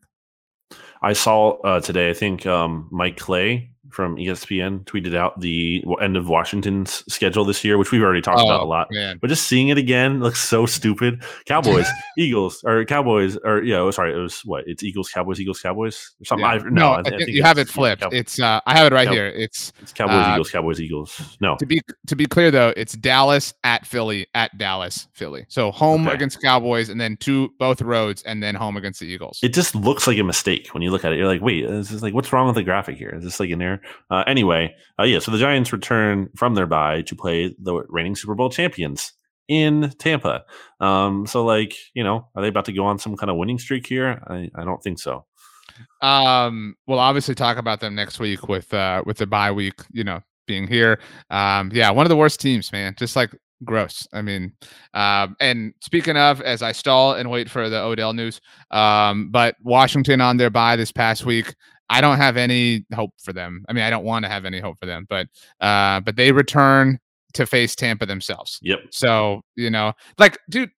[1.01, 2.09] I saw uh, today.
[2.09, 7.63] I think um, Mike Clay from ESPN tweeted out the end of Washington's schedule this
[7.63, 8.87] year, which we've already talked about a lot.
[8.91, 9.19] Oh, Man.
[9.21, 11.23] But just seeing it again looks so stupid.
[11.45, 11.87] Cowboys,
[12.17, 14.63] Eagles, or Cowboys, or yeah, oh, sorry, it was what?
[14.67, 16.45] It's Eagles, Cowboys, Eagles, Cowboys, or something.
[16.45, 16.51] Yeah.
[16.53, 18.03] I, no, no, I think you have it flipped.
[18.11, 19.27] It's uh, I have it right Cow- here.
[19.27, 21.37] It's it's Cowboys, uh, Eagles, Cowboys, Eagles.
[21.39, 25.45] No, to be to be clear though, it's Dallas at Philly at Dallas, Philly.
[25.49, 26.15] So home Okay.
[26.15, 29.39] against Cowboys, and then two both roads, and then home against the Eagles.
[29.43, 31.17] it just looks like a mistake when you look at it.
[31.17, 33.09] You're like, wait, this is like, what's wrong with the graphic here?
[33.09, 33.81] Is this like an error?
[34.09, 35.19] Uh, anyway, uh, yeah.
[35.19, 39.13] So the Giants return from their bye to play the reigning Super Bowl champions
[39.47, 40.45] in Tampa.
[40.79, 43.59] Um, so like, you know, are they about to go on some kind of winning
[43.59, 44.21] streak here?
[44.27, 45.25] I, I don't think so.
[46.01, 50.03] Um, we'll obviously talk about them next week with uh with the bye week, you
[50.03, 50.99] know, being here.
[51.29, 52.95] Um, yeah, one of the worst teams, man.
[52.97, 53.31] Just like
[53.63, 54.07] gross.
[54.13, 54.53] I mean,
[54.93, 59.55] um, and speaking of, as I stall and wait for the Odell news, um, but
[59.63, 61.55] Washington on their bye this past week.
[61.89, 63.65] I don't have any hope for them.
[63.69, 65.27] I mean, I don't want to have any hope for them, but
[65.61, 66.99] uh, but they return
[67.33, 68.59] to face Tampa themselves.
[68.61, 68.79] Yep.
[68.91, 70.69] So, you know, like, dude,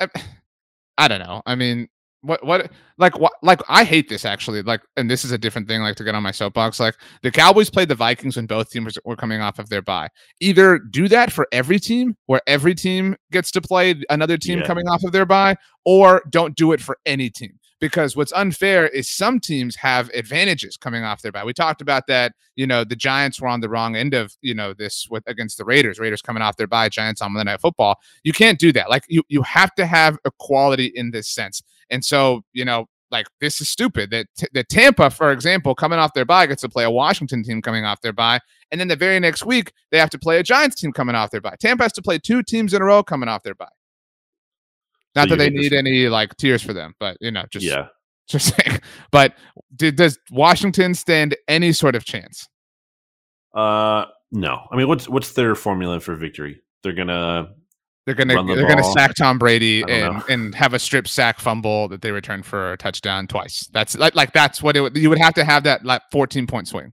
[0.00, 0.08] I,
[0.98, 1.42] I don't know.
[1.46, 1.88] I mean,
[2.22, 4.62] what, what, like, what, like, I hate this actually.
[4.62, 6.80] Like, and this is a different thing, like, to get on my soapbox.
[6.80, 10.08] Like, the Cowboys played the Vikings when both teams were coming off of their bye.
[10.40, 14.66] Either do that for every team, where every team gets to play another team Yeah.
[14.66, 17.58] coming off of their bye, or don't do it for any team.
[17.78, 21.44] Because what's unfair is some teams have advantages coming off their bye.
[21.44, 22.32] We talked about that.
[22.54, 25.58] You know, the Giants were on the wrong end of you know this with against
[25.58, 25.98] the Raiders.
[25.98, 27.96] Raiders coming off their bye, Giants on Monday Night Football.
[28.24, 28.88] You can't do that.
[28.88, 31.62] Like you, you have to have equality in this sense.
[31.90, 35.98] And so, you know, like this is stupid that t- that Tampa, for example, coming
[35.98, 38.88] off their bye, gets to play a Washington team coming off their bye, and then
[38.88, 41.56] the very next week they have to play a Giants team coming off their bye.
[41.60, 43.75] Tampa has to play two teams in a row coming off their bye.
[45.16, 47.88] Not So that they need any like tears for them, but you know, just yeah.
[48.28, 48.80] just saying.
[49.10, 49.34] But
[49.74, 52.46] did, does Washington stand any sort of chance?
[53.54, 54.60] Uh, no.
[54.70, 56.60] I mean, what's what's their formula for victory?
[56.82, 57.48] They're gonna
[58.04, 60.22] They're gonna the they're gonna sack Tom Brady and know.
[60.28, 63.66] and have a strip sack fumble that they return for a touchdown twice.
[63.72, 66.46] That's like like that's what it would you would have to have that like 14
[66.46, 66.92] point swing.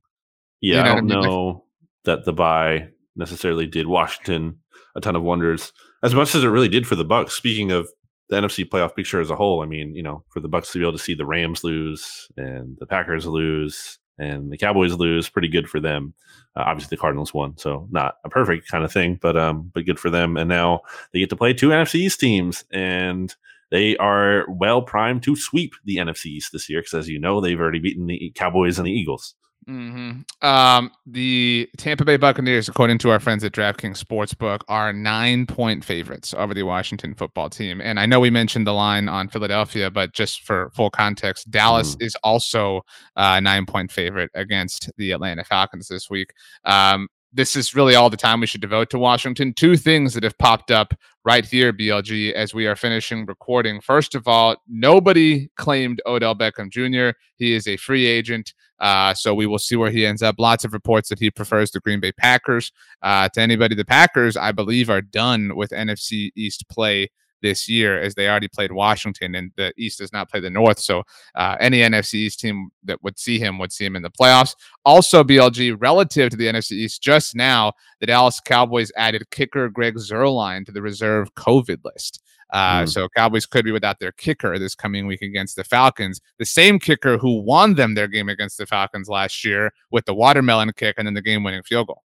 [0.61, 1.19] Yeah, You know I don't mean?
[1.19, 1.65] Like- know
[2.05, 4.59] that the bye necessarily did Washington
[4.95, 7.31] a ton of wonders as much as it really did for the Bucs.
[7.31, 7.89] Speaking of
[8.29, 10.79] the NFC playoff picture as a whole, I mean, you know, for the Bucs to
[10.79, 15.29] be able to see the Rams lose and the Packers lose and the Cowboys lose,
[15.29, 16.13] pretty good for them.
[16.55, 19.85] Uh, obviously, the Cardinals won, so not a perfect kind of thing, but um, but
[19.85, 20.37] good for them.
[20.37, 23.35] And now they get to play two NFC East teams, and
[23.71, 27.41] they are well primed to sweep the NFC East this year because, as you know,
[27.41, 29.33] they've already beaten the Cowboys and the Eagles.
[29.65, 30.11] Hmm
[30.41, 35.85] Um, the Tampa Bay Buccaneers, according to our friends at DraftKings Sportsbook, are nine point
[35.85, 37.79] favorites over the Washington football team.
[37.81, 41.95] And I know we mentioned the line on Philadelphia, but just for full context, Dallas
[41.99, 42.81] is also
[43.15, 46.31] a nine point favorite against the Atlanta Falcons this week.
[46.65, 49.53] Um, this is really all the time we should devote to Washington.
[49.53, 50.93] Two things that have popped up
[51.25, 53.81] right here, BLG, as we are finishing recording.
[53.81, 57.17] First of all, nobody claimed Odell Beckham Jr.
[57.37, 58.53] He is a free agent.
[58.79, 60.35] Uh, so we will see where he ends up.
[60.37, 62.71] Lots of reports that he prefers the Green Bay Packers.
[63.01, 67.09] Uh, to anybody, the Packers, I believe, are done with NFC East play
[67.43, 70.79] this year as they already played Washington and the East does not play the North.
[70.79, 71.03] So
[71.35, 74.55] uh, any NFC East team that would see him would see him in the playoffs.
[74.85, 79.95] Also, BLG, relative to the NFC East, just now, the Dallas Cowboys added kicker Greg
[79.95, 82.23] Zuerlein to the reserve COVID list.
[82.51, 82.87] Uh, Hmm.
[82.87, 86.21] So Cowboys could be without their kicker this coming week against the Falcons.
[86.39, 90.13] The same kicker who won them their game against the Falcons last year with the
[90.13, 92.03] watermelon kick and then the game-winning field goal.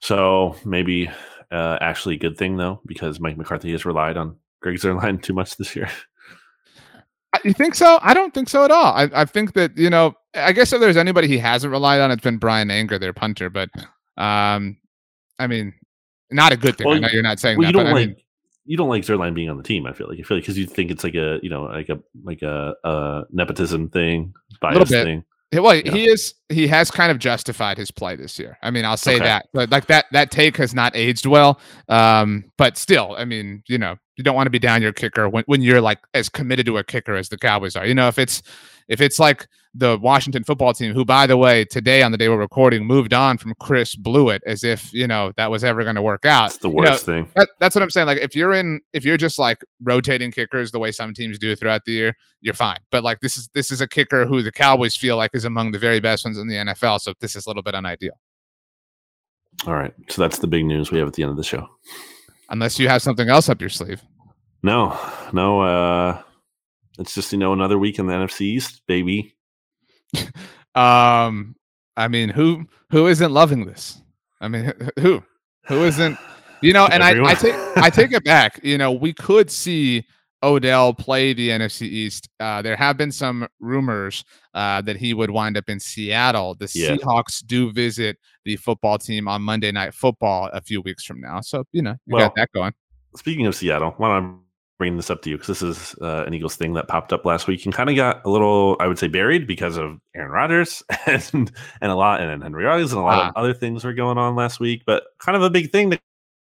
[0.00, 1.10] So maybe
[1.50, 5.34] uh, actually a good thing though, because Mike McCarthy has relied on Greg Zuerlein too
[5.34, 5.90] much this year.
[7.32, 7.98] Uh, You think so?
[8.02, 8.92] I don't think so at all.
[8.94, 10.14] I, I think that you know.
[10.32, 13.50] I guess if there's anybody he hasn't relied on, it's been Bryan Anger, their punter.
[13.50, 13.68] But
[14.16, 14.76] um,
[15.40, 15.74] I mean,
[16.30, 16.86] not a good thing.
[16.86, 18.16] Well, I know you're not saying well, that, you don't but I mean,
[18.64, 19.86] you don't like Zuerlein being on the team.
[19.86, 21.88] I feel like I feel like because you think it's like a you know like
[21.88, 25.24] a like a, a nepotism thing, bias thing.
[25.52, 25.90] Well, Yeah.
[25.90, 26.34] he is.
[26.48, 28.56] He has kind of justified his play this year.
[28.62, 29.24] I mean, I'll say Okay.
[29.24, 29.46] that.
[29.52, 31.58] But like that, that take has not aged well.
[31.88, 35.28] Um, but still, I mean, you know, you don't want to be down your kicker
[35.28, 37.84] when, when you're like as committed to a kicker as the Cowboys are.
[37.84, 38.42] You know, if it's
[38.88, 42.28] if it's like the Washington football team, who, by the way, today on the day
[42.28, 45.94] we're recording, moved on from Chris Blewitt as if you know that was ever going
[45.94, 46.50] to work out.
[46.50, 47.32] That's the worst you know, thing.
[47.36, 48.06] That, that's what I'm saying.
[48.06, 51.54] Like if you're in, if you're just like rotating kickers the way some teams do
[51.54, 52.78] throughout the year, you're fine.
[52.90, 55.70] But like this is this is a kicker who the Cowboys feel like is among
[55.70, 57.00] the very best ones in the NFL.
[57.00, 58.18] So this is a little bit unideal.
[59.66, 59.94] All right.
[60.08, 61.68] So that's the big news we have at the end of the show.
[62.48, 64.02] Unless you have something else up your sleeve.
[64.62, 64.98] No,
[65.32, 65.60] no.
[65.60, 66.22] Uh,
[66.98, 69.36] it's just you know another week in the NFC East, baby.
[70.74, 71.54] um,
[71.96, 74.00] I mean, who who isn't loving this?
[74.40, 75.22] I mean, who
[75.66, 76.18] who isn't?
[76.62, 78.60] You know, and I, I take I take it back.
[78.62, 80.04] You know, we could see
[80.42, 82.28] Odell play the NFC East.
[82.38, 86.54] Uh, there have been some rumors uh, that he would wind up in Seattle.
[86.54, 86.96] The Yeah.
[86.96, 91.40] Seahawks do visit the football team on Monday Night Football a few weeks from now,
[91.40, 92.72] so you know you Well, got that going.
[93.16, 94.36] Speaking of Seattle, why don't I
[94.80, 97.26] bring this up to you because this is uh, an Eagles thing that popped up
[97.26, 100.30] last week and kind of got a little, I would say, buried because of Aaron
[100.30, 101.52] Rodgers and
[101.82, 103.38] and a lot and Henry Ruggs and a lot of Ah.
[103.38, 104.84] other things were going on last week.
[104.86, 106.00] But kind of a big thing to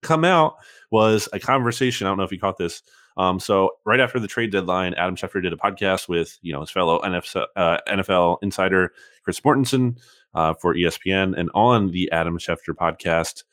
[0.01, 0.55] come out
[0.91, 2.07] was a conversation.
[2.07, 2.81] I don't know if you caught this.
[3.17, 6.61] Um, so right after the trade deadline, Adam Schefter did a podcast with you know
[6.61, 8.93] his fellow NFL, uh, NFL insider
[9.25, 9.97] Chris Mortensen
[10.33, 13.43] uh, for ESPN, and on the Adam Schefter podcast,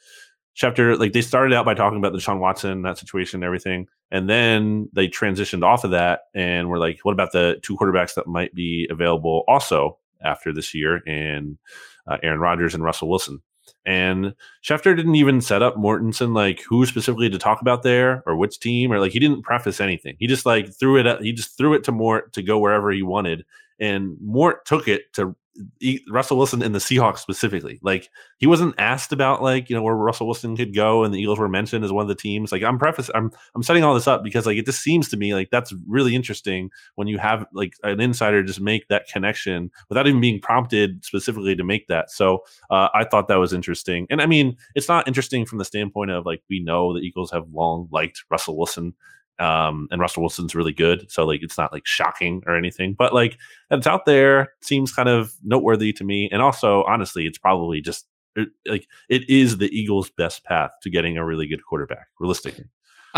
[0.57, 4.29] Schefter like they started out by talking about Deshaun Watson that situation and everything, and
[4.29, 8.27] then they transitioned off of that and were like, what about the two quarterbacks that
[8.27, 11.59] might be available also after this year, and
[12.07, 13.43] uh, Aaron Rodgers and Russell Wilson.
[13.85, 18.37] And Schefter didn't even set up Mortensen like who specifically to talk about there or
[18.37, 20.17] which team or like he didn't preface anything.
[20.19, 22.91] He just like threw it at, he just threw it to Mort to go wherever
[22.91, 23.47] he wanted.
[23.81, 25.35] And Mort took it to
[26.09, 27.79] Russell Wilson and the Seahawks specifically.
[27.83, 31.21] Like he wasn't asked about like, you know, where Russell Wilson could go and the
[31.21, 32.53] Eagles were mentioned as one of the teams.
[32.53, 35.17] Like I'm preface I'm I'm setting all this up because like it just seems to
[35.17, 39.71] me like that's really interesting when you have like an insider just make that connection
[39.89, 42.11] without even being prompted specifically to make that.
[42.11, 44.07] So uh, I thought that was interesting.
[44.11, 47.31] And I mean, it's not interesting from the standpoint of like we know the Eagles
[47.31, 48.95] have long liked Russell Wilson.
[49.39, 51.11] Um, and Russell Wilson's really good.
[51.11, 53.39] So like it's not like shocking or anything, but like
[53.71, 56.29] it's out there seems kind of noteworthy to me.
[56.33, 60.91] And also, honestly, it's probably just it, like it is the Eagles' best path to
[60.91, 62.67] getting a really good quarterback, realistically.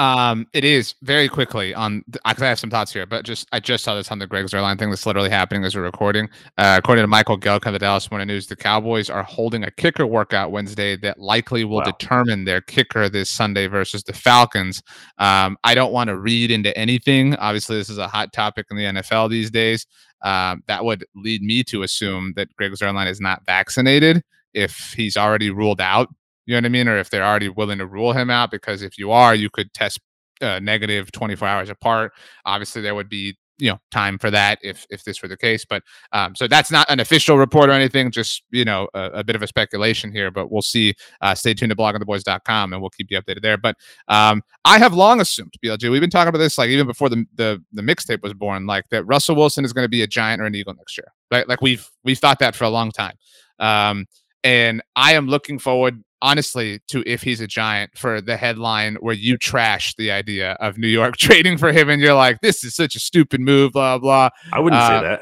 [0.00, 3.60] Um, it is very quickly on because I have some thoughts here, but just I
[3.60, 6.30] just saw this on the Greg Zuerlein thing that's literally happening as we're recording.
[6.56, 9.70] Uh, according to Michael Gehlken of the Dallas Morning News, the Cowboys are holding a
[9.70, 11.84] kicker workout Wednesday that likely will Wow.
[11.84, 14.82] determine their kicker this Sunday versus the Falcons.
[15.18, 17.34] Um, I don't want to read into anything.
[17.36, 19.86] Obviously, this is a hot topic in the NFL these days.
[20.22, 24.22] Um, that would lead me to assume that Greg Zuerlein is not vaccinated
[24.54, 26.08] if he's already ruled out
[26.50, 26.88] you know what I mean?
[26.88, 29.72] Or if they're already willing to rule him out, because if you are, you could
[29.72, 30.00] test
[30.40, 32.12] uh, negative 24 hours apart.
[32.44, 35.64] Obviously, there would be you know time for that if if this were the case.
[35.64, 38.10] But um, so that's not an official report or anything.
[38.10, 40.94] Just you know a, a bit of a speculation here, but we'll see.
[41.20, 43.56] Uh, stay tuned to bloggingtheboys.com and we'll keep you updated there.
[43.56, 43.76] But
[44.08, 47.24] um, I have long assumed, BLG, we've been talking about this like even before the
[47.36, 50.42] the, the mixtape was born, like that Russell Wilson is going to be a giant
[50.42, 51.12] or an eagle next year.
[51.30, 51.48] Right?
[51.48, 53.14] Like we've we've thought that for a long time.
[53.60, 54.06] Um,
[54.42, 59.14] and I am looking forward, honestly, to if he's a giant for the headline where
[59.14, 62.74] you trash the idea of New York trading for him, and you're like, "This is
[62.74, 64.30] such a stupid move," blah blah.
[64.52, 65.20] I wouldn't Uh, say that.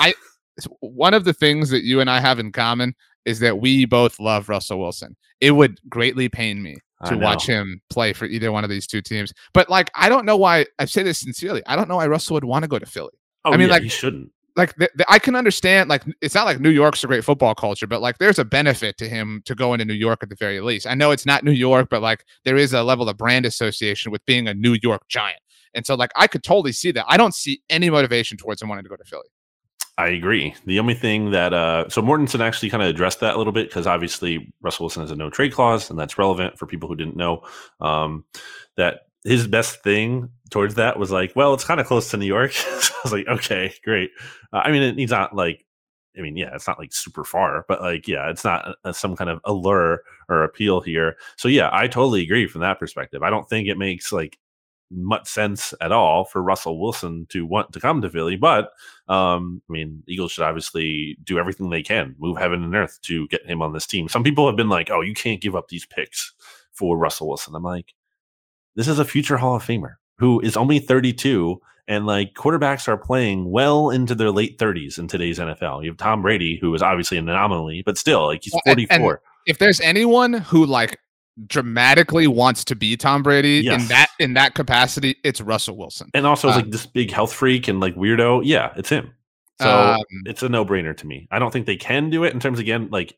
[0.00, 0.14] I-
[0.80, 4.18] One of the things that you and I have in common is that we both
[4.18, 5.16] love Russell Wilson.
[5.40, 9.00] It would greatly pain me to watch him play for either one of these two
[9.00, 9.32] teams.
[9.54, 10.66] But like, I don't know why.
[10.80, 11.62] I say this sincerely.
[11.66, 13.12] I don't know why Russell would want to go to Philly
[13.44, 14.32] Oh, I mean, yeah, like- he shouldn't.
[14.58, 14.74] Like
[15.08, 18.18] I can understand like it's not like New York's a great football culture, but like
[18.18, 20.86] there's a benefit to him to go into New York at the very least.
[20.86, 24.10] I know it's not New York, but like there is a level of brand association
[24.10, 25.40] with being a New York Giant.
[25.74, 27.04] And so like I could totally see that.
[27.08, 29.28] I don't see any motivation towards him wanting to go to Philly.
[29.96, 30.54] I agree.
[30.64, 33.68] The only thing that uh, so Mortensen actually kind of addressed that a little bit
[33.68, 36.94] because obviously Russell Wilson has a no trade clause, and that's relevant for people who
[36.94, 37.42] didn't know.
[37.80, 38.24] Um,
[38.76, 42.26] that his best thing towards that was like, well, it's kind of close to New
[42.26, 42.52] York.
[42.52, 44.10] so I was like, okay, great.
[44.52, 45.64] Uh, I mean, it, he's not like,
[46.16, 49.14] I mean, yeah, it's not like super far, but like, yeah, it's not uh some
[49.14, 51.16] kind of allure or appeal here.
[51.36, 53.22] So yeah, I totally agree from that perspective.
[53.22, 54.38] I don't think it makes like
[54.90, 58.70] much sense at all for Russell Wilson to want to come to Philly, but
[59.08, 63.28] um, I mean, Eagles should obviously do everything they can, move heaven and earth to
[63.28, 64.08] get him on this team.
[64.08, 66.32] Some people have been like, "Oh, you can't give up these picks
[66.72, 67.94] for Russell Wilson." I'm like,
[68.78, 72.96] this is a future Hall of Famer who is only 32, and like quarterbacks are
[72.96, 75.82] playing well into their late 30s in today's NFL.
[75.84, 78.88] You have Tom Brady, who is obviously an anomaly, but still, like he's Well, and-
[78.88, 79.10] 44.
[79.12, 80.98] and If there's anyone who like
[81.46, 86.10] dramatically wants to be Tom Brady in that in that capacity, it's Russell Wilson.
[86.14, 88.42] and also uh, like this big health freak and like weirdo.
[88.44, 89.12] Yeah, it's him.
[89.60, 91.26] So Um, it's a no brainer to me.
[91.30, 93.16] I don't think they can do it in terms again like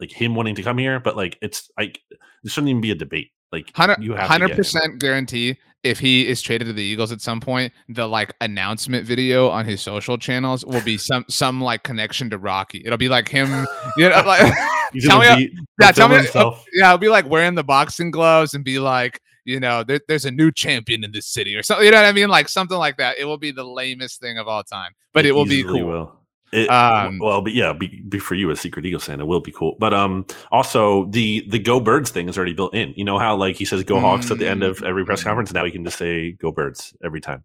[0.00, 2.94] like him wanting to come here, but like it's like there shouldn't even be a
[2.94, 3.30] debate.
[3.52, 7.40] Like you have 100 percent guarantee if he is traded to the Eagles at some
[7.40, 12.30] point, the like announcement video on his social channels will be some some like connection
[12.30, 12.82] to Rocky.
[12.84, 14.40] It'll be like him, you know, like
[15.00, 15.50] tell me,
[15.80, 16.64] yeah, tell me, himself.
[16.72, 20.24] yeah, it'll be like wearing the boxing gloves and be like, you know, there, there's
[20.24, 21.84] a new champion in this city or something.
[21.84, 22.28] You know what I mean?
[22.28, 23.18] Like something like that.
[23.18, 25.84] It will be the lamest thing of all time, but it, will be cool.
[25.84, 26.21] Will.
[26.52, 29.52] It, Um, well, but yeah, be, be for you as Secret Eagle Santa will be
[29.52, 29.76] cool.
[29.78, 32.92] But um, also the the Go Birds thing is already built in.
[32.96, 35.06] You know how like he says Go Hawks at the end of every Mm.
[35.06, 35.52] press conference.
[35.52, 37.44] Now he can just say Go Birds every time.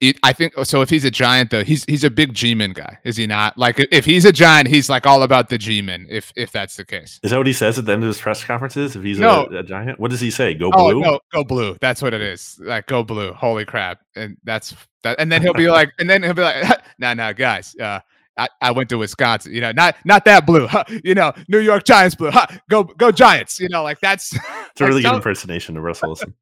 [0.00, 0.80] It, I think so.
[0.80, 3.58] If he's a giant, though, he's he's a big G-man guy, is he not?
[3.58, 6.06] Like, if he's a giant, he's like all about the G-man.
[6.08, 7.20] If if that's the case.
[7.22, 8.96] Is that what he says at the end of his press conferences?
[8.96, 9.44] If he's No.
[9.52, 10.54] a, a giant, what does he say?
[10.54, 11.02] Go Oh blue.
[11.02, 11.76] no, go blue.
[11.82, 12.58] That's what it is.
[12.62, 13.34] Like go blue.
[13.34, 14.00] Holy crap!
[14.16, 15.20] And that's that.
[15.20, 17.76] And then he'll be like, and then he'll be like, no, no, guys.
[17.76, 18.00] Uh,
[18.40, 19.52] I, I went to Wisconsin.
[19.52, 20.66] You know, not not that blue.
[20.70, 22.30] Huh, you know, New York Giants blue.
[22.30, 23.58] Huh, go go Giants.
[23.58, 24.34] You know, like that's.
[24.70, 26.34] It's a really good impersonation of Russell Wilson.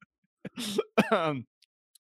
[1.11, 1.47] um,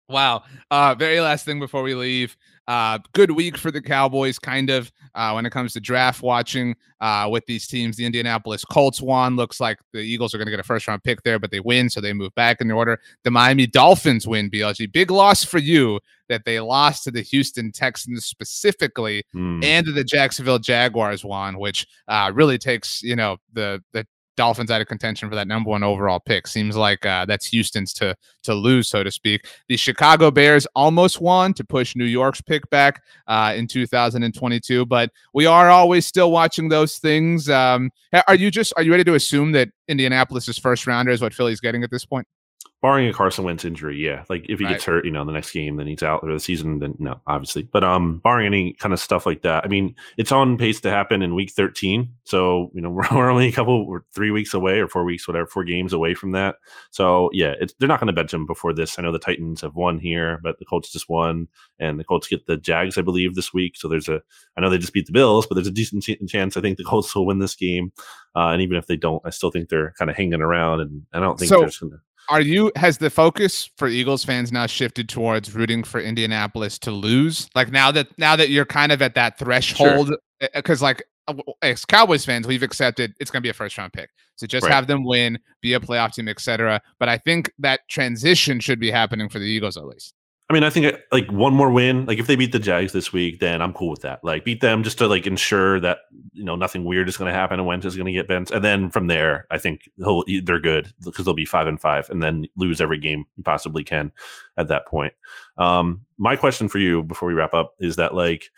[0.08, 0.42] wow.
[0.70, 2.36] Uh, very last thing before we leave.
[2.66, 6.76] Uh, good week for the Cowboys, kind of, uh, when it comes to draft watching
[7.00, 7.96] uh, with these teams.
[7.96, 9.36] The Indianapolis Colts won.
[9.36, 11.60] Looks like the Eagles are going to get a first round pick there, but they
[11.60, 13.00] win, so they move back in the order.
[13.24, 14.92] The Miami Dolphins win, BLG.
[14.92, 15.98] Big loss for you
[16.28, 19.60] that they lost to the Houston Texans specifically Hmm.
[19.62, 24.06] and the Jacksonville Jaguars won, which uh, really takes you know the the
[24.38, 26.46] Dolphins out of contention for that number one overall pick.
[26.46, 28.14] Seems like uh, that's Houston's to
[28.44, 29.46] to lose, so to speak.
[29.68, 35.10] The Chicago Bears almost won to push New York's pick back uh, in 2022, but
[35.34, 37.50] we are always still watching those things.
[37.50, 37.90] Um,
[38.28, 41.60] are you just are you ready to assume that Indianapolis's first rounder is what Philly's
[41.60, 42.26] getting at this point?
[42.80, 44.24] Barring a Carson Wentz injury, yeah.
[44.28, 44.72] Like if he Right.
[44.74, 46.78] gets hurt, you know, in the next game, then he's out for the season.
[46.78, 47.62] Then no, obviously.
[47.64, 50.90] But um, barring any kind of stuff like that, I mean, it's on pace to
[50.90, 52.08] happen in Week 13.
[52.24, 55.26] So you know, we're, we're only a couple, we're three weeks away or four weeks,
[55.26, 56.56] whatever, four games away from that.
[56.92, 58.96] So yeah, it's, they're not going to bench him before this.
[58.98, 61.48] I know the Titans have won here, but the Colts just won,
[61.80, 63.76] and the Colts get the Jags, I believe, this week.
[63.76, 64.22] So there's a,
[64.56, 66.78] I know they just beat the Bills, but there's a decent ch- chance I think
[66.78, 67.92] the Colts will win this game.
[68.36, 71.02] Uh, and even if they don't, I still think they're kind of hanging around, and
[71.12, 71.98] I don't think So- they're just going to.
[72.30, 76.90] Are you has the focus for Eagles fans now shifted towards rooting for Indianapolis to
[76.90, 77.48] lose?
[77.54, 80.14] Like now that now that you're kind of at that threshold,
[80.54, 83.92] because like uh, as Cowboys fans, we've accepted it's going to be a first round
[83.94, 84.10] pick.
[84.36, 84.72] So just Right.
[84.74, 86.80] have them win, be a playoff team, etc.
[86.98, 90.14] But I think that transition should be happening for the Eagles at least.
[90.50, 92.92] I mean, I think uh, like one more win, like if they beat the Jags
[92.92, 94.24] this week, then I'm cool with that.
[94.24, 95.98] Like beat them just to like ensure that
[96.32, 98.50] you know nothing weird is going to happen and Wentz is going to get bent,
[98.50, 102.22] and then from there, I think they're good because they'll be five and five, and
[102.22, 104.10] then lose every game you possibly can
[104.56, 105.12] at that point.
[105.58, 108.50] Um, my question for you before we wrap up is that like,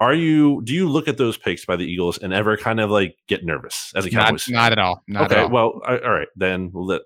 [0.00, 2.90] are you do you look at those picks by the Eagles and ever kind of
[2.90, 4.44] like get nervous as a Not, Cowboys?
[4.44, 4.54] fan?
[4.54, 5.02] not at all.
[5.08, 5.50] Not okay, at all.
[5.50, 7.02] well, I- all right, then we'll let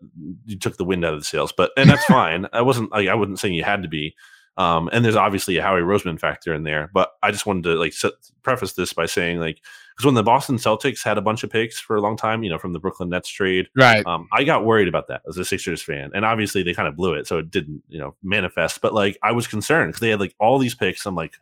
[0.46, 2.46] you took the wind out of the sails, but and that's fine.
[2.52, 4.14] I wasn't like I wasn't saying you had to be.
[4.56, 7.74] Um, and there's obviously a Howie Roseman factor in there, but I just wanted to
[7.76, 8.12] like set,
[8.42, 9.58] preface this by saying like
[9.96, 12.50] because when the Boston Celtics had a bunch of picks for a long time, you
[12.50, 14.04] know, from the Brooklyn Nets trade, right.
[14.04, 16.96] um, I got worried about that as a Sixers fan, and obviously they kind of
[16.96, 18.80] blew it, so it didn't, you know, manifest.
[18.82, 21.06] But like I was concerned because they had like all these picks.
[21.06, 21.34] I'm like,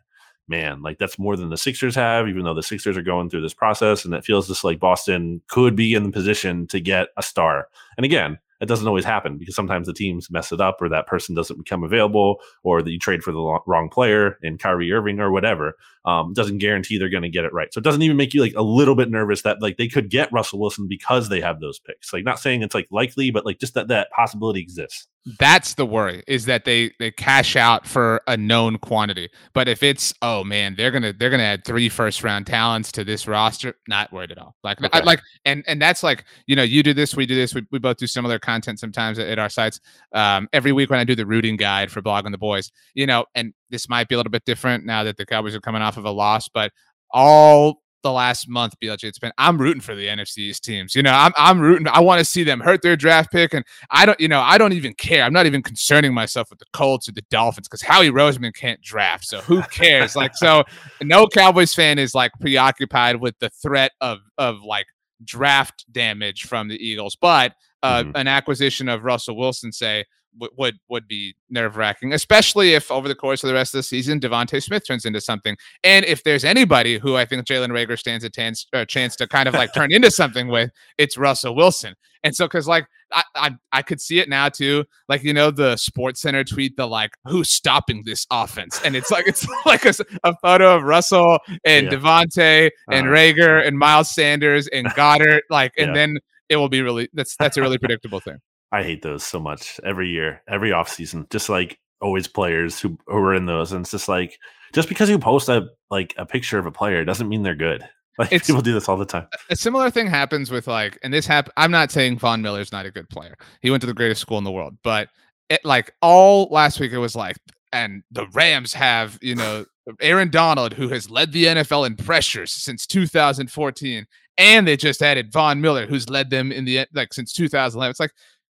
[0.49, 3.41] man, like that's more than the Sixers have, even though the Sixers are going through
[3.41, 7.09] this process, and it feels just like Boston could be in the position to get
[7.17, 7.67] a star.
[7.97, 11.07] And again, it doesn't always happen because sometimes the teams mess it up, or that
[11.07, 15.19] person doesn't become available, or that you trade for the wrong player in Kyrie Irving
[15.19, 15.75] or whatever.
[16.05, 17.73] Um, doesn't guarantee they're going to get it right.
[17.73, 20.09] So it doesn't even make you like a little bit nervous that like they could
[20.09, 22.11] get Russell Wilson because they have those picks.
[22.11, 25.07] Like not saying it's like likely, but like just that that possibility exists.
[25.37, 29.29] That's the worry is that they they cash out for a known quantity.
[29.53, 33.03] But if it's oh man, they're gonna they're gonna add three first round talents to
[33.03, 34.55] this roster, not worried at all.
[34.63, 37.53] Like I, like and and that's like you know you do this, we do this,
[37.53, 39.81] we, we both do similar content sometimes at, at our sites.
[40.13, 43.25] Um, every week when I do the rooting guide for blogging the boys, you know,
[43.35, 45.97] and this might be a little bit different now that the Cowboys are coming off
[45.97, 46.71] of a loss, but
[47.11, 50.95] all the last month, BLG, it's been I'm rooting for the NFC East teams.
[50.95, 51.87] You know, I'm I'm rooting.
[51.87, 54.57] I want to see them hurt their draft pick, and I don't, you know, I
[54.57, 55.23] don't even care.
[55.23, 58.81] I'm not even concerning myself with the Colts or the Dolphins because Howie Roseman can't
[58.81, 60.15] draft, so who cares?
[60.15, 60.63] like, so
[61.03, 64.85] no Cowboys fan is like preoccupied with the threat of of like
[65.25, 68.11] draft damage from the Eagles, but uh, Mhm.
[68.15, 70.05] an acquisition of Russell Wilson, say,
[70.37, 73.79] w- would would be nerve wracking, especially if over the course of the rest of
[73.79, 75.55] the season, DeVonta Smith turns into something.
[75.83, 79.27] And if there's anybody who I think Jalen Reagor stands a chance, a chance to
[79.27, 81.95] kind of like turn into something with, it's Russell Wilson.
[82.23, 85.51] And so, because like I, I I could see it now too, like you know
[85.51, 90.35] the SportsCenter tweet the like who's stopping this offense, and it's like it's like a
[90.41, 91.97] photo of Russell and Yeah.
[91.97, 93.15] DeVonta and Uh-huh.
[93.15, 95.93] Reagor and Miles Sanders and Goedert, like, and Yeah.
[95.93, 96.17] then
[96.49, 98.37] it will be really that's that's a really predictable thing.
[98.71, 101.29] I hate those so much every year, every offseason.
[101.29, 103.71] Just like always players who, who are in those.
[103.71, 104.37] And it's just like
[104.73, 107.83] just because you post a like a picture of a player doesn't mean they're good.
[108.19, 109.27] Like It's- people do this all the time.
[109.49, 111.53] a similar thing happens with like, and this happened.
[111.55, 113.37] I'm not saying Von Miller's not a good player.
[113.61, 115.07] He went to the greatest school in the world, but
[115.47, 117.37] it like all last week it was like,
[117.71, 119.63] and the Rams have you know
[120.01, 124.05] Aaron Donald who has led the NFL in pressures since 2014,
[124.37, 127.89] and they just added Von Miller who's led them in the like since 2011.
[127.91, 128.11] It's like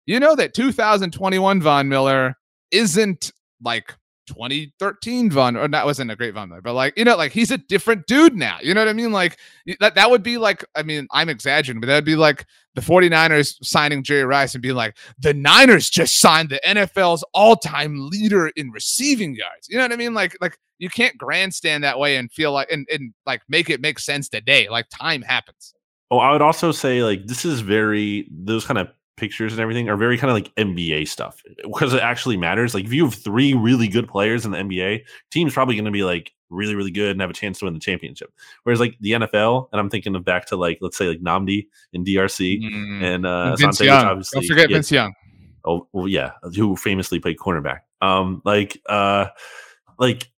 [0.06, 2.36] you know that 2021 Von Miller
[2.70, 3.32] isn't
[3.62, 3.94] like
[4.26, 7.50] 2013 Von, or that wasn't a great Von Miller, but like, you know, like he's
[7.50, 8.58] a different dude now.
[8.62, 9.12] You know what I mean?
[9.12, 9.38] Like
[9.80, 13.56] that, that would be like, I mean, I'm exaggerating, but that'd be like the 49ers
[13.62, 18.70] signing Jerry Rice and being like, the Niners just signed the NFL's all-time leader in
[18.70, 19.68] receiving yards.
[19.68, 20.14] You know what I mean?
[20.14, 23.80] Like, like you can't grandstand that way and feel like and, and like make it
[23.80, 24.68] make sense today.
[24.68, 25.74] Like time happens.
[26.10, 29.88] Oh, I would also say like this is very those kind of pictures and everything
[29.88, 32.74] are very kind of like NBA stuff because it actually matters.
[32.74, 35.90] Like if you have three really good players in the NBA, team's probably going to
[35.90, 38.32] be like really really good and have a chance to win the championship.
[38.62, 41.66] Whereas like the NFL, and I'm thinking of back to like let's say like Nnamdi
[41.92, 43.02] in DRC Mm.
[43.02, 44.04] and uh, Vince Asante, Young.
[44.06, 45.14] obviously Don't forget yeah, Vince Young.
[45.66, 47.80] Oh, well, yeah, who famously played cornerback.
[48.02, 49.28] Um, like, uh,
[49.98, 50.30] like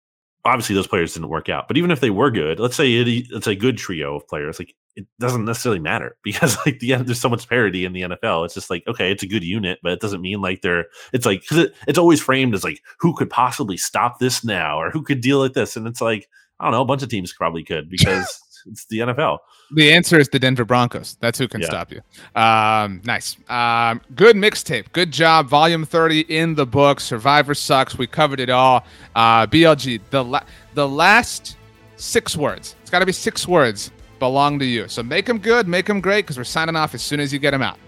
[0.44, 3.08] obviously those players didn't work out, but even if they were good, let's say it,
[3.08, 4.60] it's a good trio of players.
[4.60, 8.02] Like, it doesn't necessarily matter because like the end there's so much parity in the
[8.02, 8.44] NFL.
[8.46, 10.86] It's just like okay, it's a good unit, but it doesn't mean like they're.
[11.12, 14.80] It's like because it, it's always framed as like who could possibly stop this now
[14.80, 16.28] or who could deal with this, and it's like
[16.58, 19.38] I don't know, a bunch of teams probably could because it's the NFL.
[19.74, 21.16] The answer is the Denver Broncos.
[21.20, 21.66] That's who can Yeah.
[21.68, 22.00] stop you.
[22.40, 23.36] Um, nice.
[23.48, 24.86] Um, good mixtape.
[24.92, 25.48] Good job.
[25.48, 26.98] Volume 30 in the book.
[27.00, 27.96] Survivor sucks.
[27.98, 28.84] We covered it all.
[29.14, 30.44] Uh, BLG, the, la-
[30.74, 31.56] the last
[31.96, 34.88] six words, it's got to be six words, belong to you.
[34.88, 37.38] So make them good, make them great, because we're signing off as soon as you
[37.38, 37.78] get them out.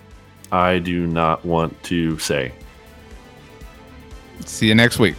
[0.51, 2.53] I do not want to say.
[4.45, 5.16] See you next week.